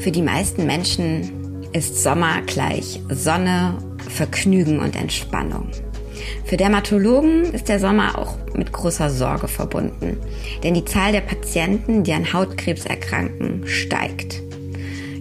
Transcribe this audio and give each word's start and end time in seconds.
Für 0.00 0.10
die 0.10 0.22
meisten 0.22 0.66
Menschen 0.66 1.62
ist 1.72 2.02
Sommer 2.02 2.42
gleich 2.42 3.00
Sonne, 3.08 3.78
Vergnügen 4.08 4.80
und 4.80 4.96
Entspannung. 4.96 5.68
Für 6.44 6.56
Dermatologen 6.56 7.44
ist 7.52 7.68
der 7.68 7.78
Sommer 7.78 8.18
auch 8.18 8.36
mit 8.56 8.72
großer 8.72 9.10
Sorge 9.10 9.46
verbunden, 9.46 10.16
denn 10.64 10.74
die 10.74 10.84
Zahl 10.84 11.12
der 11.12 11.20
Patienten, 11.20 12.02
die 12.02 12.14
an 12.14 12.32
Hautkrebs 12.32 12.84
erkranken, 12.84 13.64
steigt. 13.66 14.42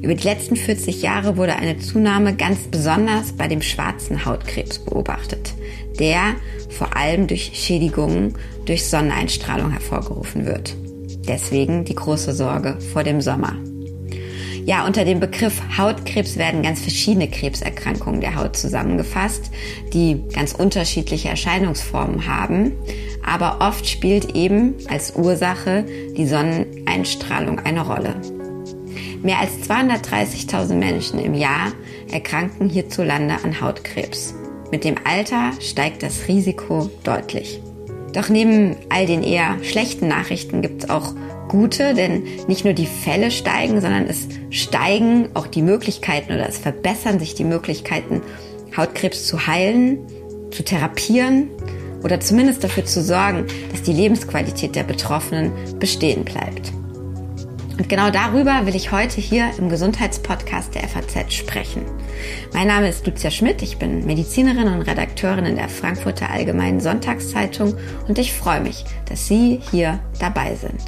Über 0.02 0.16
die 0.16 0.28
letzten 0.28 0.56
40 0.56 1.04
Jahre 1.04 1.38
wurde 1.38 1.58
eine 1.58 1.78
Zunahme 1.78 2.36
ganz 2.36 2.60
besonders 2.72 3.34
bei 3.34 3.48
dem 3.48 3.62
schwarzen 3.62 4.26
Hautkrebs 4.26 4.80
beobachtet, 4.80 5.54
der 6.00 6.36
vor 6.70 6.96
allem 6.96 7.28
durch 7.28 7.52
Schädigungen 7.54 8.36
durch 8.66 8.86
Sonneneinstrahlung 8.86 9.72
hervorgerufen 9.72 10.46
wird. 10.46 10.76
Deswegen 11.28 11.86
die 11.86 11.96
große 11.96 12.34
Sorge 12.34 12.80
vor 12.94 13.04
dem 13.04 13.22
Sommer. 13.22 13.56
Ja, 14.68 14.86
unter 14.86 15.06
dem 15.06 15.22
Begriff 15.22 15.62
Hautkrebs 15.78 16.36
werden 16.36 16.62
ganz 16.62 16.82
verschiedene 16.82 17.30
Krebserkrankungen 17.30 18.20
der 18.20 18.36
Haut 18.36 18.58
zusammengefasst, 18.58 19.50
die 19.94 20.22
ganz 20.34 20.52
unterschiedliche 20.52 21.30
Erscheinungsformen 21.30 22.28
haben. 22.28 22.74
Aber 23.26 23.66
oft 23.66 23.88
spielt 23.88 24.36
eben 24.36 24.76
als 24.90 25.16
Ursache 25.16 25.86
die 26.18 26.28
Sonneneinstrahlung 26.28 27.60
eine 27.62 27.88
Rolle. 27.88 28.16
Mehr 29.24 29.40
als 29.40 29.70
230.000 29.70 30.74
Menschen 30.74 31.20
im 31.20 31.34
Jahr 31.34 31.72
erkranken 32.12 32.70
hierzulande 32.70 33.36
an 33.46 33.62
Hautkrebs. 33.62 34.36
Mit 34.72 34.84
dem 34.84 34.96
Alter 35.06 35.52
steigt 35.62 36.04
das 36.04 36.28
Risiko 36.28 36.90
deutlich. 37.04 37.62
Doch 38.14 38.30
neben 38.30 38.76
all 38.90 39.06
den 39.06 39.24
eher 39.24 39.58
schlechten 39.64 40.08
Nachrichten 40.08 40.62
gibt 40.62 40.84
es 40.84 40.90
auch 40.90 41.14
gute, 41.48 41.94
denn 41.94 42.24
nicht 42.48 42.66
nur 42.66 42.74
die 42.74 42.86
Fälle 42.86 43.32
steigen, 43.32 43.80
sondern 43.80 44.08
es 44.08 44.28
steigen 44.50 45.30
auch 45.34 45.48
die 45.48 45.62
Möglichkeiten 45.62 46.34
oder 46.34 46.50
es 46.50 46.58
verbessern 46.58 47.20
sich 47.20 47.36
die 47.36 47.44
Möglichkeiten, 47.46 48.22
Hautkrebs 48.76 49.26
zu 49.26 49.48
heilen, 49.48 50.00
zu 50.52 50.64
therapieren 50.64 51.50
oder 52.04 52.20
zumindest 52.20 52.64
dafür 52.64 52.86
zu 52.86 53.02
sorgen, 53.02 53.46
dass 53.72 53.84
die 53.84 53.94
Lebensqualität 53.94 54.76
der 54.76 54.84
Betroffenen 54.84 55.52
bestehen 55.80 56.26
bleibt. 56.26 56.74
Und 57.78 57.90
genau 57.90 58.10
darüber 58.10 58.66
will 58.66 58.76
ich 58.76 58.92
heute 58.92 59.22
hier 59.22 59.52
im 59.60 59.70
Gesundheitspodcast 59.70 60.74
der 60.74 60.88
FAZ 60.88 61.32
sprechen. 61.34 61.86
Mein 62.52 62.68
Name 62.68 62.90
ist 62.90 63.06
Lucia 63.06 63.30
Schmidt, 63.30 63.62
ich 63.62 63.78
bin 63.78 64.06
Medizinerin 64.06 64.68
und 64.68 64.82
Redakteurin 64.82 65.46
in 65.46 65.58
der 65.58 65.70
Frankfurter 65.70 66.32
Allgemeinen 66.32 66.80
Sonntagszeitung 66.80 67.76
und 68.08 68.18
ich 68.18 68.34
freue 68.34 68.62
mich, 68.62 68.84
dass 69.08 69.28
Sie 69.28 69.62
hier 69.72 70.00
dabei 70.20 70.56
sind. 70.56 70.82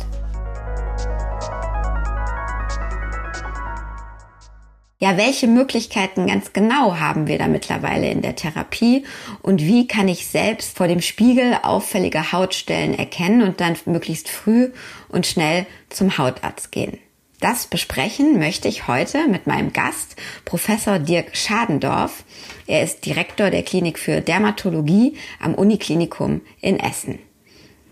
Ja, 5.02 5.16
welche 5.16 5.48
Möglichkeiten 5.48 6.28
ganz 6.28 6.52
genau 6.52 6.98
haben 6.98 7.28
wir 7.28 7.38
da 7.38 7.48
mittlerweile 7.48 8.12
in 8.12 8.22
der 8.22 8.36
Therapie 8.36 9.06
und 9.42 9.62
wie 9.62 9.88
kann 9.88 10.10
ich 10.10 10.28
selbst 10.28 10.76
vor 10.76 10.90
dem 10.90 11.00
Spiegel 11.00 11.58
auffällige 11.64 12.34
Hautstellen 12.34 13.00
erkennen 13.00 13.42
und 13.42 13.62
dann 13.62 13.78
möglichst 13.86 14.28
früh 14.28 14.74
und 15.08 15.26
schnell 15.26 15.66
zum 15.88 16.18
Hautarzt 16.18 16.74
gehen? 16.74 16.98
Das 17.40 17.68
besprechen 17.68 18.40
möchte 18.40 18.68
ich 18.68 18.90
heute 18.90 19.30
mit 19.30 19.48
meinem 19.48 19.72
Gast, 19.72 20.18
Professor 20.44 21.00
Dirk 21.00 21.38
Schadendorf. 21.38 22.26
Er 22.68 22.84
ist 22.84 23.06
Direktor 23.06 23.52
der 23.52 23.64
Klinik 23.64 23.98
für 24.00 24.20
Dermatologie 24.20 25.16
am 25.40 25.56
Uniklinikum 25.56 26.42
in 26.60 26.78
Essen. 26.78 27.20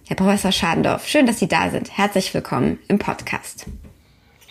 Herr 0.09 0.17
Professor 0.17 0.51
Schadendorf, 0.51 1.07
schön, 1.07 1.25
dass 1.25 1.39
Sie 1.39 1.47
da 1.47 1.69
sind. 1.69 1.97
Herzlich 1.97 2.33
willkommen 2.33 2.79
im 2.89 2.99
Podcast. 2.99 3.65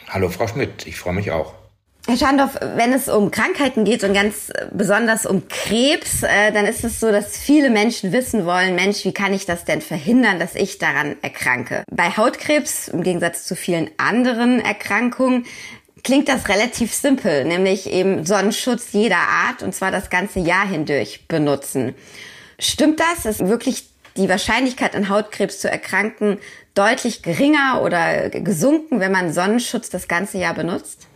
Hallo, 0.08 0.30
Frau 0.30 0.48
Schmidt. 0.48 0.86
Ich 0.86 0.96
freue 0.96 1.12
mich 1.12 1.30
auch. 1.30 1.65
Herr 2.08 2.16
Schandorf, 2.16 2.56
wenn 2.76 2.92
es 2.92 3.08
um 3.08 3.32
Krankheiten 3.32 3.84
geht 3.84 4.04
und 4.04 4.14
ganz 4.14 4.52
besonders 4.70 5.26
um 5.26 5.48
Krebs, 5.48 6.22
äh, 6.22 6.52
dann 6.52 6.64
ist 6.64 6.84
es 6.84 7.00
so, 7.00 7.10
dass 7.10 7.36
viele 7.36 7.68
Menschen 7.68 8.12
wissen 8.12 8.46
wollen, 8.46 8.76
Mensch, 8.76 9.04
wie 9.04 9.12
kann 9.12 9.34
ich 9.34 9.44
das 9.44 9.64
denn 9.64 9.80
verhindern, 9.80 10.38
dass 10.38 10.54
ich 10.54 10.78
daran 10.78 11.16
erkranke? 11.22 11.82
Bei 11.90 12.10
Hautkrebs, 12.10 12.86
im 12.86 13.02
Gegensatz 13.02 13.44
zu 13.44 13.56
vielen 13.56 13.90
anderen 13.96 14.60
Erkrankungen, 14.60 15.46
klingt 16.04 16.28
das 16.28 16.48
relativ 16.48 16.94
simpel, 16.94 17.44
nämlich 17.44 17.90
eben 17.90 18.24
Sonnenschutz 18.24 18.92
jeder 18.92 19.16
Art 19.16 19.64
und 19.64 19.74
zwar 19.74 19.90
das 19.90 20.08
ganze 20.08 20.38
Jahr 20.38 20.68
hindurch 20.68 21.26
benutzen. 21.26 21.96
Stimmt 22.60 23.00
das? 23.00 23.26
Ist 23.26 23.48
wirklich 23.48 23.88
die 24.16 24.28
Wahrscheinlichkeit 24.28 24.94
an 24.94 25.08
Hautkrebs 25.08 25.58
zu 25.58 25.68
erkranken 25.68 26.38
deutlich 26.76 27.22
geringer 27.22 27.82
oder 27.82 28.30
gesunken, 28.30 29.00
wenn 29.00 29.10
man 29.10 29.32
Sonnenschutz 29.32 29.90
das 29.90 30.06
ganze 30.06 30.38
Jahr 30.38 30.54
benutzt? 30.54 31.08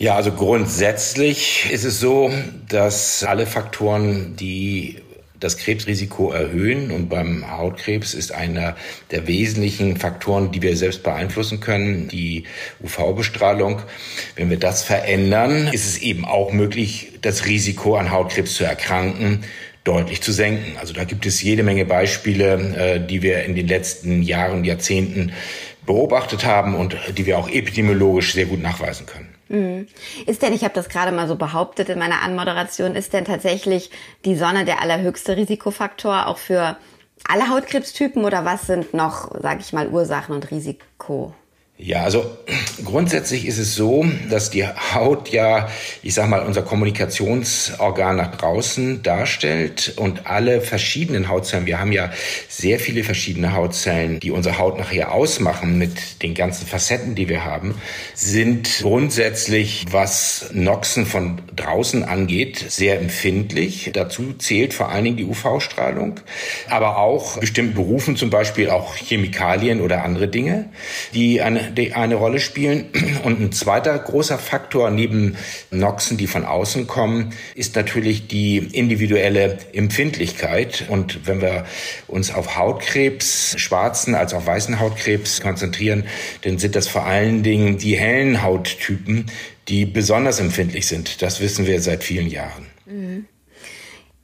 Ja, 0.00 0.14
also 0.14 0.32
grundsätzlich 0.32 1.70
ist 1.70 1.84
es 1.84 2.00
so, 2.00 2.32
dass 2.70 3.22
alle 3.22 3.44
Faktoren, 3.46 4.34
die 4.34 4.96
das 5.38 5.58
Krebsrisiko 5.58 6.32
erhöhen. 6.32 6.90
Und 6.90 7.10
beim 7.10 7.50
Hautkrebs 7.50 8.14
ist 8.14 8.32
einer 8.32 8.76
der 9.10 9.26
wesentlichen 9.26 9.98
Faktoren, 9.98 10.52
die 10.52 10.62
wir 10.62 10.74
selbst 10.78 11.02
beeinflussen 11.02 11.60
können, 11.60 12.08
die 12.08 12.44
UV-Bestrahlung. 12.82 13.82
Wenn 14.36 14.48
wir 14.48 14.58
das 14.58 14.82
verändern, 14.82 15.68
ist 15.70 15.84
es 15.84 15.98
eben 15.98 16.24
auch 16.24 16.50
möglich, 16.50 17.18
das 17.20 17.44
Risiko 17.44 17.96
an 17.96 18.10
Hautkrebs 18.10 18.54
zu 18.54 18.64
erkranken 18.64 19.44
deutlich 19.84 20.22
zu 20.22 20.32
senken. 20.32 20.78
Also 20.80 20.94
da 20.94 21.04
gibt 21.04 21.26
es 21.26 21.42
jede 21.42 21.62
Menge 21.62 21.84
Beispiele, 21.84 22.54
äh, 22.54 23.06
die 23.06 23.20
wir 23.20 23.44
in 23.44 23.54
den 23.54 23.68
letzten 23.68 24.22
Jahren, 24.22 24.64
Jahrzehnten 24.64 25.32
beobachtet 25.84 26.46
haben 26.46 26.74
und 26.74 26.96
die 27.18 27.26
wir 27.26 27.36
auch 27.36 27.50
epidemiologisch 27.50 28.32
sehr 28.32 28.46
gut 28.46 28.62
nachweisen 28.62 29.04
können. 29.04 29.29
Mhm. 29.50 29.88
Ist 30.26 30.42
denn, 30.42 30.52
ich 30.52 30.62
habe 30.62 30.74
das 30.74 30.88
gerade 30.88 31.10
mal 31.10 31.26
so 31.26 31.34
behauptet 31.34 31.88
in 31.88 31.98
meiner 31.98 32.22
Anmoderation, 32.22 32.94
ist 32.94 33.12
denn 33.12 33.24
tatsächlich 33.24 33.90
die 34.24 34.36
Sonne 34.36 34.64
der 34.64 34.80
allerhöchste 34.80 35.36
Risikofaktor 35.36 36.28
auch 36.28 36.38
für 36.38 36.76
alle 37.28 37.48
Hautkrebstypen 37.48 38.24
oder 38.24 38.44
was 38.44 38.68
sind 38.68 38.94
noch, 38.94 39.30
sage 39.42 39.60
ich 39.60 39.72
mal, 39.72 39.88
Ursachen 39.88 40.36
und 40.36 40.52
Risiko? 40.52 41.34
Ja, 41.82 42.04
also 42.04 42.36
grundsätzlich 42.84 43.46
ist 43.46 43.56
es 43.56 43.74
so, 43.74 44.04
dass 44.28 44.50
die 44.50 44.66
Haut 44.66 45.30
ja, 45.30 45.70
ich 46.02 46.12
sag 46.12 46.28
mal, 46.28 46.40
unser 46.40 46.60
Kommunikationsorgan 46.60 48.16
nach 48.16 48.36
draußen 48.36 49.02
darstellt 49.02 49.94
und 49.96 50.26
alle 50.26 50.60
verschiedenen 50.60 51.28
Hautzellen, 51.28 51.64
wir 51.64 51.80
haben 51.80 51.92
ja 51.92 52.12
sehr 52.48 52.80
viele 52.80 53.02
verschiedene 53.02 53.54
Hautzellen, 53.54 54.20
die 54.20 54.30
unsere 54.30 54.58
Haut 54.58 54.78
nachher 54.78 55.12
ausmachen 55.12 55.78
mit 55.78 56.22
den 56.22 56.34
ganzen 56.34 56.66
Facetten, 56.66 57.14
die 57.14 57.30
wir 57.30 57.46
haben, 57.46 57.74
sind 58.14 58.80
grundsätzlich, 58.82 59.86
was 59.90 60.50
Noxen 60.52 61.06
von 61.06 61.40
draußen 61.56 62.04
angeht, 62.04 62.62
sehr 62.68 63.00
empfindlich. 63.00 63.90
Dazu 63.94 64.34
zählt 64.34 64.74
vor 64.74 64.90
allen 64.90 65.04
Dingen 65.04 65.16
die 65.16 65.24
UV-Strahlung, 65.24 66.20
aber 66.68 66.98
auch 66.98 67.38
bestimmten 67.38 67.74
Berufen, 67.74 68.16
zum 68.16 68.28
Beispiel 68.28 68.68
auch 68.68 68.96
Chemikalien 68.96 69.80
oder 69.80 70.04
andere 70.04 70.28
Dinge, 70.28 70.68
die 71.14 71.40
eine 71.40 71.69
die 71.74 71.92
eine 71.94 72.16
Rolle 72.16 72.40
spielen. 72.40 72.86
Und 73.24 73.40
ein 73.40 73.52
zweiter 73.52 73.98
großer 73.98 74.38
Faktor 74.38 74.90
neben 74.90 75.36
Noxen, 75.70 76.16
die 76.16 76.26
von 76.26 76.44
außen 76.44 76.86
kommen, 76.86 77.32
ist 77.54 77.76
natürlich 77.76 78.26
die 78.26 78.58
individuelle 78.58 79.58
Empfindlichkeit. 79.72 80.86
Und 80.88 81.26
wenn 81.26 81.40
wir 81.40 81.64
uns 82.06 82.32
auf 82.32 82.56
Hautkrebs, 82.56 83.54
schwarzen 83.58 84.14
als 84.14 84.34
auch 84.34 84.46
weißen 84.46 84.80
Hautkrebs 84.80 85.40
konzentrieren, 85.40 86.04
dann 86.42 86.58
sind 86.58 86.76
das 86.76 86.88
vor 86.88 87.06
allen 87.06 87.42
Dingen 87.42 87.78
die 87.78 87.96
hellen 87.96 88.42
Hauttypen, 88.42 89.26
die 89.68 89.86
besonders 89.86 90.40
empfindlich 90.40 90.86
sind. 90.86 91.22
Das 91.22 91.40
wissen 91.40 91.66
wir 91.66 91.80
seit 91.80 92.04
vielen 92.04 92.28
Jahren. 92.28 92.66
Mhm. 92.86 93.26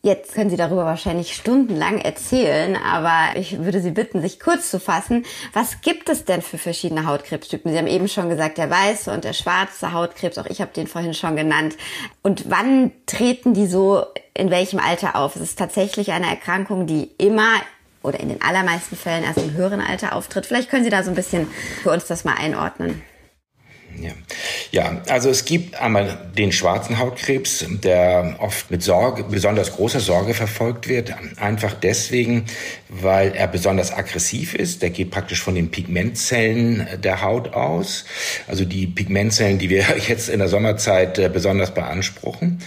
Jetzt 0.06 0.34
können 0.34 0.50
Sie 0.50 0.56
darüber 0.56 0.84
wahrscheinlich 0.84 1.34
stundenlang 1.34 1.98
erzählen, 1.98 2.76
aber 2.76 3.36
ich 3.36 3.64
würde 3.64 3.80
Sie 3.80 3.90
bitten, 3.90 4.22
sich 4.22 4.38
kurz 4.38 4.70
zu 4.70 4.78
fassen. 4.78 5.24
Was 5.52 5.80
gibt 5.80 6.08
es 6.08 6.24
denn 6.24 6.42
für 6.42 6.58
verschiedene 6.58 7.06
Hautkrebstypen? 7.06 7.72
Sie 7.72 7.76
haben 7.76 7.88
eben 7.88 8.06
schon 8.06 8.28
gesagt, 8.28 8.56
der 8.58 8.70
weiße 8.70 9.10
und 9.10 9.24
der 9.24 9.32
schwarze 9.32 9.92
Hautkrebs, 9.92 10.38
auch 10.38 10.46
ich 10.46 10.60
habe 10.60 10.70
den 10.72 10.86
vorhin 10.86 11.12
schon 11.12 11.34
genannt. 11.34 11.74
Und 12.22 12.48
wann 12.48 12.92
treten 13.06 13.52
die 13.52 13.66
so 13.66 14.04
in 14.32 14.50
welchem 14.50 14.78
Alter 14.78 15.16
auf? 15.16 15.34
Es 15.34 15.42
ist 15.42 15.58
tatsächlich 15.58 16.12
eine 16.12 16.28
Erkrankung, 16.28 16.86
die 16.86 17.10
immer 17.18 17.50
oder 18.04 18.20
in 18.20 18.28
den 18.28 18.42
allermeisten 18.42 18.94
Fällen 18.94 19.24
erst 19.24 19.38
im 19.38 19.54
höheren 19.54 19.80
Alter 19.80 20.14
auftritt. 20.14 20.46
Vielleicht 20.46 20.70
können 20.70 20.84
Sie 20.84 20.90
da 20.90 21.02
so 21.02 21.10
ein 21.10 21.16
bisschen 21.16 21.48
für 21.82 21.90
uns 21.90 22.06
das 22.06 22.22
mal 22.22 22.36
einordnen. 22.38 23.02
Ja. 24.00 24.12
ja, 24.72 25.02
also 25.08 25.30
es 25.30 25.44
gibt 25.44 25.80
einmal 25.80 26.18
den 26.36 26.52
schwarzen 26.52 26.98
Hautkrebs, 26.98 27.64
der 27.82 28.36
oft 28.38 28.70
mit 28.70 28.82
Sorge, 28.82 29.24
besonders 29.24 29.74
großer 29.74 30.00
Sorge 30.00 30.34
verfolgt 30.34 30.88
wird. 30.88 31.14
Einfach 31.38 31.72
deswegen, 31.72 32.44
weil 32.88 33.32
er 33.34 33.48
besonders 33.48 33.92
aggressiv 33.92 34.54
ist. 34.54 34.82
Der 34.82 34.90
geht 34.90 35.10
praktisch 35.10 35.42
von 35.42 35.54
den 35.54 35.70
Pigmentzellen 35.70 36.86
der 37.02 37.22
Haut 37.22 37.54
aus. 37.54 38.04
Also 38.46 38.64
die 38.64 38.86
Pigmentzellen, 38.86 39.58
die 39.58 39.70
wir 39.70 39.84
jetzt 40.08 40.28
in 40.28 40.40
der 40.40 40.48
Sommerzeit 40.48 41.18
äh, 41.18 41.28
besonders 41.28 41.72
beanspruchen. 41.72 42.58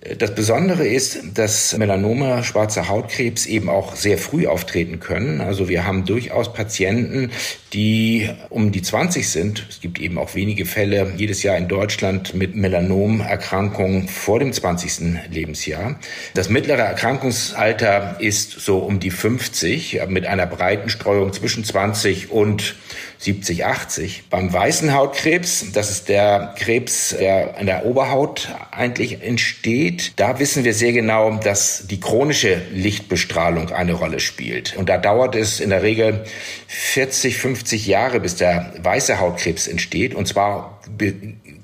Das 0.00 0.32
Besondere 0.32 0.86
ist, 0.86 1.18
dass 1.34 1.76
Melanome, 1.76 2.44
schwarzer 2.44 2.88
Hautkrebs 2.88 3.46
eben 3.46 3.68
auch 3.68 3.96
sehr 3.96 4.16
früh 4.16 4.46
auftreten 4.46 5.00
können. 5.00 5.40
Also 5.40 5.68
wir 5.68 5.86
haben 5.86 6.04
durchaus 6.04 6.52
Patienten, 6.52 7.32
die 7.72 8.30
um 8.48 8.70
die 8.70 8.82
20 8.82 9.28
sind. 9.28 9.66
Es 9.68 9.80
gibt 9.80 9.98
eben 9.98 10.18
auch 10.18 10.36
wenige 10.36 10.66
Fälle 10.66 11.12
jedes 11.16 11.42
Jahr 11.42 11.56
in 11.56 11.66
Deutschland 11.66 12.34
mit 12.34 12.54
Melanomerkrankungen 12.54 14.06
vor 14.06 14.38
dem 14.38 14.52
20. 14.52 15.30
Lebensjahr. 15.30 15.98
Das 16.34 16.48
mittlere 16.48 16.82
Erkrankungsalter 16.82 18.18
ist 18.20 18.52
so 18.52 18.78
um 18.78 19.00
die 19.00 19.10
50 19.10 20.00
mit 20.08 20.26
einer 20.26 20.46
breiten 20.46 20.90
Streuung 20.90 21.32
zwischen 21.32 21.64
20 21.64 22.30
und 22.30 22.76
70, 23.18 23.64
80. 23.64 24.24
Beim 24.30 24.52
weißen 24.52 24.94
Hautkrebs, 24.94 25.72
das 25.72 25.90
ist 25.90 26.08
der 26.08 26.54
Krebs, 26.56 27.16
der 27.18 27.58
an 27.58 27.66
der 27.66 27.84
Oberhaut 27.84 28.48
eigentlich 28.70 29.22
entsteht, 29.22 30.12
da 30.16 30.38
wissen 30.38 30.64
wir 30.64 30.72
sehr 30.72 30.92
genau, 30.92 31.32
dass 31.36 31.86
die 31.88 32.00
chronische 32.00 32.62
Lichtbestrahlung 32.72 33.70
eine 33.70 33.94
Rolle 33.94 34.20
spielt. 34.20 34.76
Und 34.76 34.88
da 34.88 34.98
dauert 34.98 35.34
es 35.34 35.58
in 35.58 35.70
der 35.70 35.82
Regel 35.82 36.24
40, 36.68 37.36
50 37.36 37.86
Jahre, 37.86 38.20
bis 38.20 38.36
der 38.36 38.72
weiße 38.82 39.18
Hautkrebs 39.18 39.66
entsteht. 39.66 40.14
Und 40.14 40.28
zwar 40.28 40.80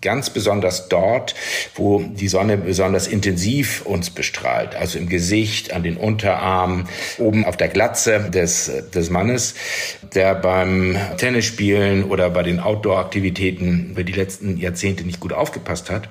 ganz 0.05 0.31
besonders 0.31 0.89
dort, 0.89 1.35
wo 1.75 1.99
die 2.01 2.29
Sonne 2.29 2.56
besonders 2.56 3.09
intensiv 3.09 3.83
uns 3.85 4.11
bestrahlt, 4.11 4.77
also 4.77 4.99
im 4.99 5.09
Gesicht, 5.09 5.73
an 5.73 5.83
den 5.83 5.97
Unterarmen, 5.97 6.87
oben 7.19 7.45
auf 7.45 7.56
der 7.56 7.69
Glatze 7.69 8.31
des, 8.31 8.71
des 8.95 9.11
Mannes, 9.11 9.55
der 10.15 10.37
beim 10.37 10.97
Tennisspielen 11.17 12.05
oder 12.05 12.31
bei 12.31 12.45
den 12.45 12.61
Outdoor-Aktivitäten 12.61 13.91
über 13.91 14.05
die 14.05 14.12
letzten 14.12 14.59
Jahrzehnte 14.59 15.05
nicht 15.05 15.19
gut 15.19 15.33
aufgepasst 15.33 15.91
hat. 15.91 16.09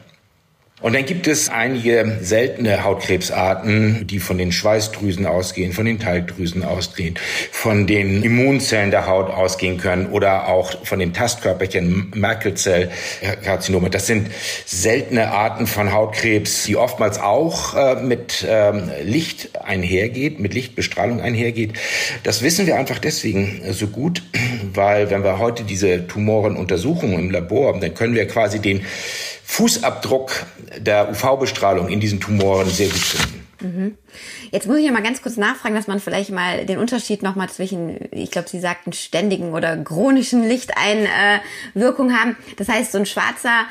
Und 0.84 0.96
dann 0.96 1.06
gibt 1.06 1.28
es 1.28 1.48
einige 1.48 2.18
seltene 2.20 2.84
Hautkrebsarten, 2.84 4.06
die 4.06 4.20
von 4.20 4.38
den 4.38 4.52
Schweißdrüsen 4.52 5.26
ausgehen, 5.26 5.72
von 5.72 5.86
den 5.86 5.98
Talgdrüsen 5.98 6.62
ausgehen, 6.62 7.16
von 7.52 7.88
den 7.88 8.22
Immunzellen 8.22 8.92
der 8.92 9.08
Haut 9.08 9.30
ausgehen 9.30 9.78
können 9.78 10.08
oder 10.08 10.50
auch 10.50 10.86
von 10.86 11.00
den 11.00 11.14
Tastkörperchen 11.14 12.12
Merkelzellkarzinome. 12.14 13.92
Das 13.92 14.08
sind 14.08 14.28
seltene 14.66 15.32
Arten 15.32 15.68
von 15.68 15.94
Hautkrebs, 15.94 16.66
die 16.66 16.76
oftmals 16.76 17.18
auch 17.18 17.76
äh, 17.76 18.04
mit 18.04 18.46
ähm, 18.46 18.92
Licht 19.06 19.58
einhergeht, 19.64 20.42
mit 20.42 20.54
Lichtbestrahlung 20.54 21.22
einhergeht. 21.22 21.80
Das 22.24 22.42
wissen 22.42 22.68
wir 22.68 22.76
einfach 22.76 23.00
deswegen 23.00 23.62
so 23.72 23.88
gut, 23.88 24.22
weil 24.74 25.10
wenn 25.10 25.24
wir 25.24 25.40
heute 25.40 25.64
diese 25.64 26.08
Tumoren 26.08 26.58
untersuchen 26.58 27.14
im 27.14 27.32
Labor, 27.32 27.80
dann 27.80 27.94
können 27.94 28.16
wir 28.16 28.28
quasi 28.28 28.60
den 28.60 28.82
Fußabdruck 29.44 30.46
der 30.78 31.10
UV-Bestrahlung 31.10 31.90
in 31.90 32.00
diesen 32.00 32.20
Tumoren 32.20 32.70
sehr 32.70 32.88
gut 32.88 32.98
finden. 32.98 33.44
Mhm. 33.64 33.98
Jetzt 34.52 34.68
muss 34.68 34.78
ich 34.78 34.86
ja 34.86 34.92
mal 34.92 35.04
ganz 35.04 35.22
kurz 35.22 35.38
nachfragen, 35.38 35.76
dass 35.76 35.88
man 35.88 36.00
vielleicht 36.00 36.32
mal 36.32 36.66
den 36.66 36.78
Unterschied 36.78 37.24
nochmal 37.24 37.50
zwischen, 37.50 37.98
ich 38.12 38.32
glaube, 38.32 38.50
Sie 38.50 38.60
sagten 38.60 38.94
ständigen 38.94 39.54
oder 39.54 39.78
chronischen 39.78 40.48
Lichteinwirkungen 40.48 42.20
haben. 42.20 42.36
Das 42.58 42.68
heißt, 42.68 42.92
so 42.92 42.98
ein 42.98 43.06
schwarzer 43.06 43.66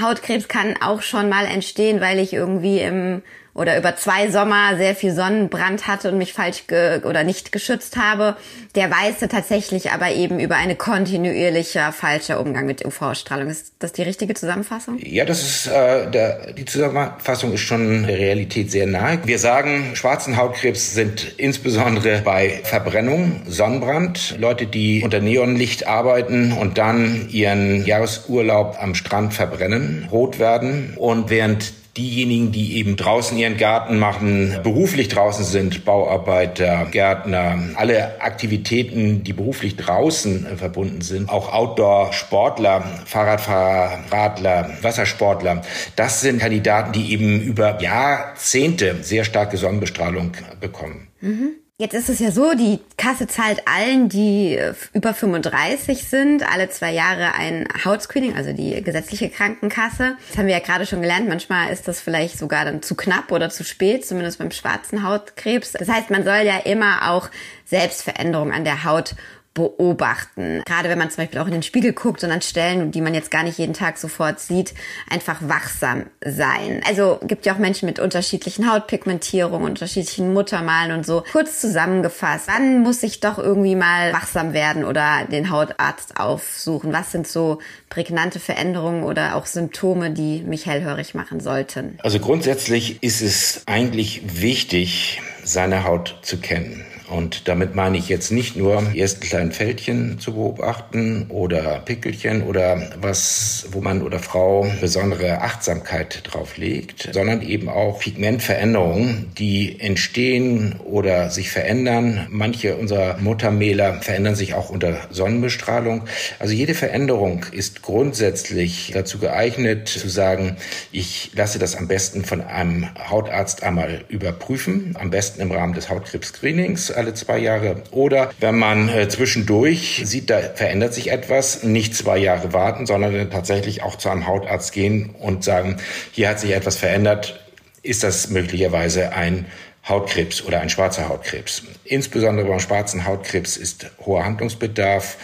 Hautkrebs 0.00 0.48
kann 0.48 0.76
auch 0.80 1.02
schon 1.02 1.28
mal 1.28 1.44
entstehen, 1.44 2.00
weil 2.00 2.18
ich 2.18 2.32
irgendwie 2.32 2.80
im 2.80 3.22
oder 3.54 3.76
über 3.76 3.96
zwei 3.96 4.30
Sommer 4.30 4.76
sehr 4.76 4.94
viel 4.94 5.12
Sonnenbrand 5.12 5.86
hatte 5.86 6.10
und 6.10 6.18
mich 6.18 6.32
falsch 6.32 6.64
oder 6.70 7.22
nicht 7.22 7.52
geschützt 7.52 7.96
habe. 7.96 8.36
Der 8.74 8.90
weiße 8.90 9.28
tatsächlich 9.28 9.90
aber 9.90 10.10
eben 10.12 10.40
über 10.40 10.56
eine 10.56 10.74
kontinuierlicher 10.74 11.92
falscher 11.92 12.40
Umgang 12.40 12.66
mit 12.66 12.84
UV-Strahlung. 12.84 13.48
Ist 13.48 13.74
das 13.78 13.92
die 13.92 14.02
richtige 14.02 14.34
Zusammenfassung? 14.34 14.98
Ja, 15.00 15.24
das 15.24 15.42
ist 15.42 15.66
äh, 15.66 16.10
der, 16.10 16.52
die 16.52 16.64
Zusammenfassung 16.64 17.52
ist 17.52 17.60
schon 17.60 18.06
der 18.06 18.18
Realität 18.18 18.70
sehr 18.70 18.86
nahe. 18.86 19.18
Wir 19.24 19.38
sagen, 19.38 19.94
schwarzen 19.94 20.36
Hautkrebs 20.36 20.94
sind 20.94 21.34
insbesondere 21.36 22.22
bei 22.24 22.60
Verbrennung, 22.64 23.42
Sonnenbrand, 23.46 24.36
Leute, 24.38 24.66
die 24.66 25.02
unter 25.02 25.20
Neonlicht 25.20 25.86
arbeiten 25.86 26.52
und 26.52 26.78
dann 26.78 27.28
ihren 27.28 27.84
Jahresurlaub 27.84 28.78
am 28.80 28.94
Strand 28.94 29.34
verbrennen, 29.34 30.08
rot 30.10 30.38
werden 30.38 30.94
und 30.96 31.28
während 31.28 31.81
diejenigen, 31.96 32.52
die 32.52 32.76
eben 32.76 32.96
draußen 32.96 33.36
ihren 33.36 33.56
Garten 33.56 33.98
machen, 33.98 34.58
beruflich 34.62 35.08
draußen 35.08 35.44
sind, 35.44 35.84
Bauarbeiter, 35.84 36.86
Gärtner, 36.90 37.58
alle 37.74 38.20
Aktivitäten, 38.20 39.24
die 39.24 39.32
beruflich 39.32 39.76
draußen 39.76 40.46
äh, 40.46 40.56
verbunden 40.56 41.02
sind, 41.02 41.28
auch 41.28 41.52
Outdoor-Sportler, 41.52 42.82
Fahrradfahrer, 43.04 44.00
Radler, 44.10 44.70
Wassersportler, 44.80 45.62
das 45.96 46.22
sind 46.22 46.38
Kandidaten, 46.38 46.92
die 46.92 47.12
eben 47.12 47.40
über 47.40 47.80
Jahrzehnte 47.80 48.96
sehr 49.02 49.24
starke 49.24 49.56
Sonnenbestrahlung 49.56 50.32
bekommen. 50.60 51.08
Mhm. 51.20 51.61
Jetzt 51.82 51.94
ist 51.94 52.08
es 52.08 52.20
ja 52.20 52.30
so, 52.30 52.54
die 52.54 52.78
Kasse 52.96 53.26
zahlt 53.26 53.66
allen, 53.66 54.08
die 54.08 54.54
äh, 54.54 54.72
über 54.92 55.14
35 55.14 56.04
sind, 56.04 56.48
alle 56.48 56.70
zwei 56.70 56.92
Jahre 56.92 57.34
ein 57.34 57.66
Hautscreening, 57.84 58.36
also 58.36 58.52
die 58.52 58.80
gesetzliche 58.84 59.28
Krankenkasse. 59.28 60.16
Das 60.28 60.38
haben 60.38 60.46
wir 60.46 60.54
ja 60.54 60.60
gerade 60.60 60.86
schon 60.86 61.00
gelernt. 61.00 61.28
Manchmal 61.28 61.72
ist 61.72 61.88
das 61.88 62.00
vielleicht 62.00 62.38
sogar 62.38 62.64
dann 62.64 62.82
zu 62.82 62.94
knapp 62.94 63.32
oder 63.32 63.50
zu 63.50 63.64
spät, 63.64 64.06
zumindest 64.06 64.38
beim 64.38 64.52
schwarzen 64.52 65.02
Hautkrebs. 65.02 65.72
Das 65.72 65.88
heißt, 65.88 66.10
man 66.10 66.22
soll 66.22 66.46
ja 66.46 66.58
immer 66.58 67.10
auch 67.10 67.30
Selbstveränderungen 67.64 68.54
an 68.54 68.62
der 68.62 68.84
Haut 68.84 69.16
beobachten. 69.54 70.62
Gerade 70.64 70.88
wenn 70.88 70.98
man 70.98 71.10
zum 71.10 71.24
Beispiel 71.24 71.40
auch 71.40 71.46
in 71.46 71.52
den 71.52 71.62
Spiegel 71.62 71.92
guckt 71.92 72.24
und 72.24 72.30
an 72.30 72.42
Stellen, 72.42 72.90
die 72.90 73.00
man 73.00 73.14
jetzt 73.14 73.30
gar 73.30 73.42
nicht 73.42 73.58
jeden 73.58 73.74
Tag 73.74 73.98
sofort 73.98 74.40
sieht, 74.40 74.74
einfach 75.10 75.40
wachsam 75.42 76.06
sein. 76.24 76.80
Also 76.88 77.18
gibt 77.22 77.44
ja 77.44 77.54
auch 77.54 77.58
Menschen 77.58 77.86
mit 77.86 77.98
unterschiedlichen 77.98 78.70
Hautpigmentierungen, 78.72 79.68
unterschiedlichen 79.68 80.32
Muttermalen 80.32 80.92
und 80.92 81.04
so. 81.04 81.24
Kurz 81.32 81.60
zusammengefasst, 81.60 82.48
wann 82.48 82.82
muss 82.82 83.02
ich 83.02 83.20
doch 83.20 83.38
irgendwie 83.38 83.76
mal 83.76 84.12
wachsam 84.12 84.52
werden 84.52 84.84
oder 84.84 85.26
den 85.30 85.50
Hautarzt 85.50 86.18
aufsuchen? 86.18 86.92
Was 86.92 87.12
sind 87.12 87.26
so 87.26 87.58
prägnante 87.88 88.40
Veränderungen 88.40 89.04
oder 89.04 89.36
auch 89.36 89.46
Symptome, 89.46 90.10
die 90.10 90.42
mich 90.42 90.66
hellhörig 90.66 91.14
machen 91.14 91.40
sollten? 91.40 91.98
Also 92.02 92.18
grundsätzlich 92.18 93.02
ist 93.02 93.20
es 93.20 93.62
eigentlich 93.66 94.40
wichtig, 94.40 95.20
seine 95.44 95.84
Haut 95.84 96.18
zu 96.22 96.38
kennen. 96.38 96.84
Und 97.12 97.46
damit 97.46 97.74
meine 97.74 97.98
ich 97.98 98.08
jetzt 98.08 98.32
nicht 98.32 98.56
nur 98.56 98.82
die 98.92 99.00
ersten 99.00 99.20
kleinen 99.20 99.52
Fältchen 99.52 100.18
zu 100.18 100.32
beobachten 100.32 101.26
oder 101.28 101.80
Pickelchen 101.84 102.42
oder 102.42 102.90
was, 103.00 103.66
wo 103.72 103.80
man 103.80 104.02
oder 104.02 104.18
Frau 104.18 104.66
besondere 104.80 105.42
Achtsamkeit 105.42 106.22
drauf 106.24 106.56
legt, 106.56 107.10
sondern 107.12 107.42
eben 107.42 107.68
auch 107.68 108.00
Pigmentveränderungen, 108.00 109.32
die 109.36 109.78
entstehen 109.78 110.76
oder 110.84 111.28
sich 111.30 111.50
verändern. 111.50 112.26
Manche 112.30 112.76
unserer 112.76 113.18
Muttermäler 113.18 114.00
verändern 114.00 114.34
sich 114.34 114.54
auch 114.54 114.70
unter 114.70 114.96
Sonnenbestrahlung. 115.10 116.04
Also 116.38 116.54
jede 116.54 116.74
Veränderung 116.74 117.44
ist 117.52 117.82
grundsätzlich 117.82 118.92
dazu 118.94 119.18
geeignet 119.18 119.88
zu 119.88 120.08
sagen, 120.08 120.56
ich 120.92 121.30
lasse 121.34 121.58
das 121.58 121.76
am 121.76 121.88
besten 121.88 122.24
von 122.24 122.40
einem 122.40 122.88
Hautarzt 123.10 123.62
einmal 123.62 124.04
überprüfen, 124.08 124.96
am 124.98 125.10
besten 125.10 125.42
im 125.42 125.50
Rahmen 125.50 125.74
des 125.74 125.90
Hautkrebs-Screenings 125.90 126.90
alle 127.02 127.14
zwei 127.14 127.38
Jahre. 127.38 127.82
Oder 127.90 128.30
wenn 128.40 128.58
man 128.58 128.88
äh, 128.88 129.08
zwischendurch 129.08 130.02
sieht, 130.04 130.30
da 130.30 130.38
verändert 130.40 130.94
sich 130.94 131.10
etwas, 131.10 131.62
nicht 131.62 131.94
zwei 131.94 132.18
Jahre 132.18 132.52
warten, 132.52 132.86
sondern 132.86 133.30
tatsächlich 133.30 133.82
auch 133.82 133.96
zu 133.96 134.08
einem 134.08 134.26
Hautarzt 134.26 134.72
gehen 134.72 135.10
und 135.18 135.44
sagen, 135.44 135.78
hier 136.12 136.28
hat 136.28 136.40
sich 136.40 136.52
etwas 136.52 136.76
verändert, 136.76 137.40
ist 137.82 138.04
das 138.04 138.30
möglicherweise 138.30 139.12
ein 139.12 139.46
Hautkrebs 139.88 140.42
oder 140.44 140.60
ein 140.60 140.70
schwarzer 140.70 141.08
Hautkrebs. 141.08 141.64
Insbesondere 141.84 142.46
beim 142.46 142.60
schwarzen 142.60 143.04
Hautkrebs 143.04 143.56
ist 143.56 143.90
hoher 144.06 144.24
Handlungsbedarf, 144.24 145.16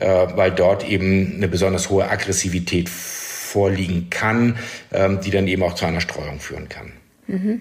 äh, 0.00 0.06
weil 0.06 0.50
dort 0.50 0.88
eben 0.88 1.34
eine 1.36 1.48
besonders 1.48 1.90
hohe 1.90 2.08
Aggressivität 2.08 2.88
vorliegen 2.88 4.08
kann, 4.08 4.58
ähm, 4.92 5.20
die 5.20 5.30
dann 5.30 5.46
eben 5.46 5.62
auch 5.62 5.74
zu 5.74 5.84
einer 5.84 6.00
Streuung 6.00 6.40
führen 6.40 6.70
kann. 6.70 6.92
Mhm. 7.26 7.60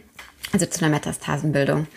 Also 0.53 0.65
zu 0.65 0.83
einer 0.83 0.93
Metastasenbildung, 0.93 1.87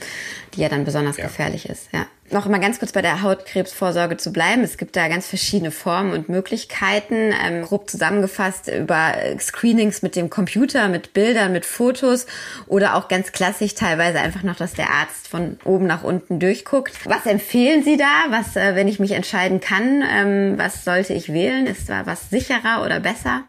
die 0.55 0.61
ja 0.61 0.69
dann 0.69 0.85
besonders 0.85 1.17
ja. 1.17 1.25
gefährlich 1.25 1.69
ist. 1.69 1.89
Ja. 1.93 2.07
Noch 2.33 2.47
mal 2.47 2.59
ganz 2.59 2.79
kurz 2.79 2.93
bei 2.93 3.03
der 3.03 3.23
Hautkrebsvorsorge 3.23 4.17
zu 4.17 4.33
bleiben. 4.33 4.63
Es 4.63 4.77
gibt 4.77 4.95
da 4.95 5.09
ganz 5.09 5.27
verschiedene 5.27 5.73
Formen 5.73 6.13
und 6.13 6.29
Möglichkeiten. 6.29 7.33
Ähm, 7.45 7.63
grob 7.63 7.91
zusammengefasst 7.91 8.69
über 8.69 9.15
Screenings 9.41 10.03
mit 10.03 10.15
dem 10.15 10.31
Computer, 10.31 10.89
mit 10.89 11.13
Bildern, 11.13 11.53
mit 11.53 11.65
Fotos 11.65 12.27
oder 12.67 12.95
auch 12.95 13.09
ganz 13.09 13.33
klassisch 13.33 13.75
teilweise 13.75 14.21
einfach 14.21 14.45
noch, 14.45 14.57
dass 14.57 14.75
der 14.75 14.91
Arzt 14.91 15.27
von 15.27 15.59
oben 15.65 15.87
nach 15.87 16.05
unten 16.05 16.39
durchguckt. 16.39 16.95
Was 17.05 17.27
empfehlen 17.27 17.83
Sie 17.83 17.97
da? 17.97 18.27
Was, 18.31 18.55
äh, 18.55 18.77
wenn 18.77 18.87
ich 18.87 19.01
mich 19.01 19.13
entscheiden 19.13 19.61
kann, 19.61 20.05
ähm, 20.09 20.55
was 20.57 20.85
sollte 20.85 21.15
ich 21.15 21.33
wählen? 21.33 21.67
Ist 21.67 21.89
da 21.89 22.07
was 22.07 22.31
sicherer 22.31 22.85
oder 22.85 23.01
besser? 23.01 23.45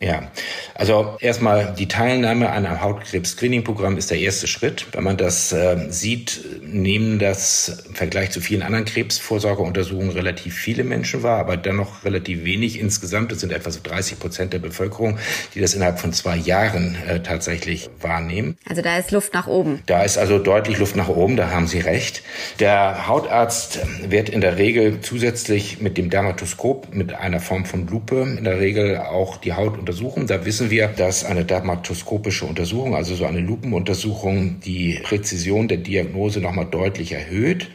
Ja, 0.00 0.28
also 0.74 1.16
erstmal 1.20 1.72
die 1.78 1.86
Teilnahme 1.86 2.50
an 2.50 2.66
einem 2.66 2.80
Hautkrebs-Screening-Programm 2.80 3.96
ist 3.96 4.10
der 4.10 4.18
erste 4.18 4.48
Schritt. 4.48 4.86
Wenn 4.92 5.04
man 5.04 5.16
das 5.16 5.52
äh, 5.52 5.86
sieht, 5.88 6.44
nehmen 6.62 7.20
das 7.20 7.84
im 7.88 7.94
Vergleich 7.94 8.30
zu 8.32 8.40
vielen 8.40 8.62
anderen 8.62 8.84
Krebsvorsorgeuntersuchungen 8.84 10.10
relativ 10.10 10.56
viele 10.56 10.82
Menschen 10.82 11.22
wahr, 11.22 11.38
aber 11.38 11.56
dennoch 11.56 12.04
relativ 12.04 12.44
wenig. 12.44 12.80
Insgesamt 12.80 13.30
es 13.30 13.40
sind 13.40 13.52
etwa 13.52 13.70
so 13.70 13.80
30 13.82 14.18
Prozent 14.18 14.52
der 14.52 14.58
Bevölkerung, 14.58 15.18
die 15.54 15.60
das 15.60 15.74
innerhalb 15.74 16.00
von 16.00 16.12
zwei 16.12 16.36
Jahren 16.36 16.96
äh, 17.06 17.20
tatsächlich 17.20 17.88
wahrnehmen. 18.00 18.56
Also 18.68 18.82
da 18.82 18.98
ist 18.98 19.12
Luft 19.12 19.32
nach 19.32 19.46
oben. 19.46 19.82
Da 19.86 20.02
ist 20.02 20.18
also 20.18 20.38
deutlich 20.38 20.78
Luft 20.78 20.96
nach 20.96 21.08
oben, 21.08 21.36
da 21.36 21.50
haben 21.50 21.68
Sie 21.68 21.78
recht. 21.78 22.22
Der 22.58 23.06
Hautarzt 23.06 23.78
wird 24.08 24.28
in 24.28 24.40
der 24.40 24.58
Regel 24.58 25.00
zusätzlich 25.00 25.80
mit 25.80 25.96
dem 25.96 26.10
Dermatoskop, 26.10 26.92
mit 26.92 27.14
einer 27.14 27.40
Form 27.40 27.64
von 27.64 27.86
Lupe, 27.86 28.22
in 28.22 28.44
der 28.44 28.58
Regel 28.58 28.98
auch 28.98 29.36
die 29.36 29.52
Haut 29.52 29.83
untersuchen. 29.84 30.26
Da 30.26 30.46
wissen 30.46 30.70
wir, 30.70 30.88
dass 30.88 31.24
eine 31.24 31.44
dermatoskopische 31.44 32.46
Untersuchung, 32.46 32.96
also 32.96 33.14
so 33.14 33.26
eine 33.26 33.40
Lupenuntersuchung, 33.40 34.60
die 34.64 34.98
Präzision 35.02 35.68
der 35.68 35.76
Diagnose 35.76 36.40
nochmal 36.40 36.66
deutlich 36.70 37.12
erhöht. 37.12 37.68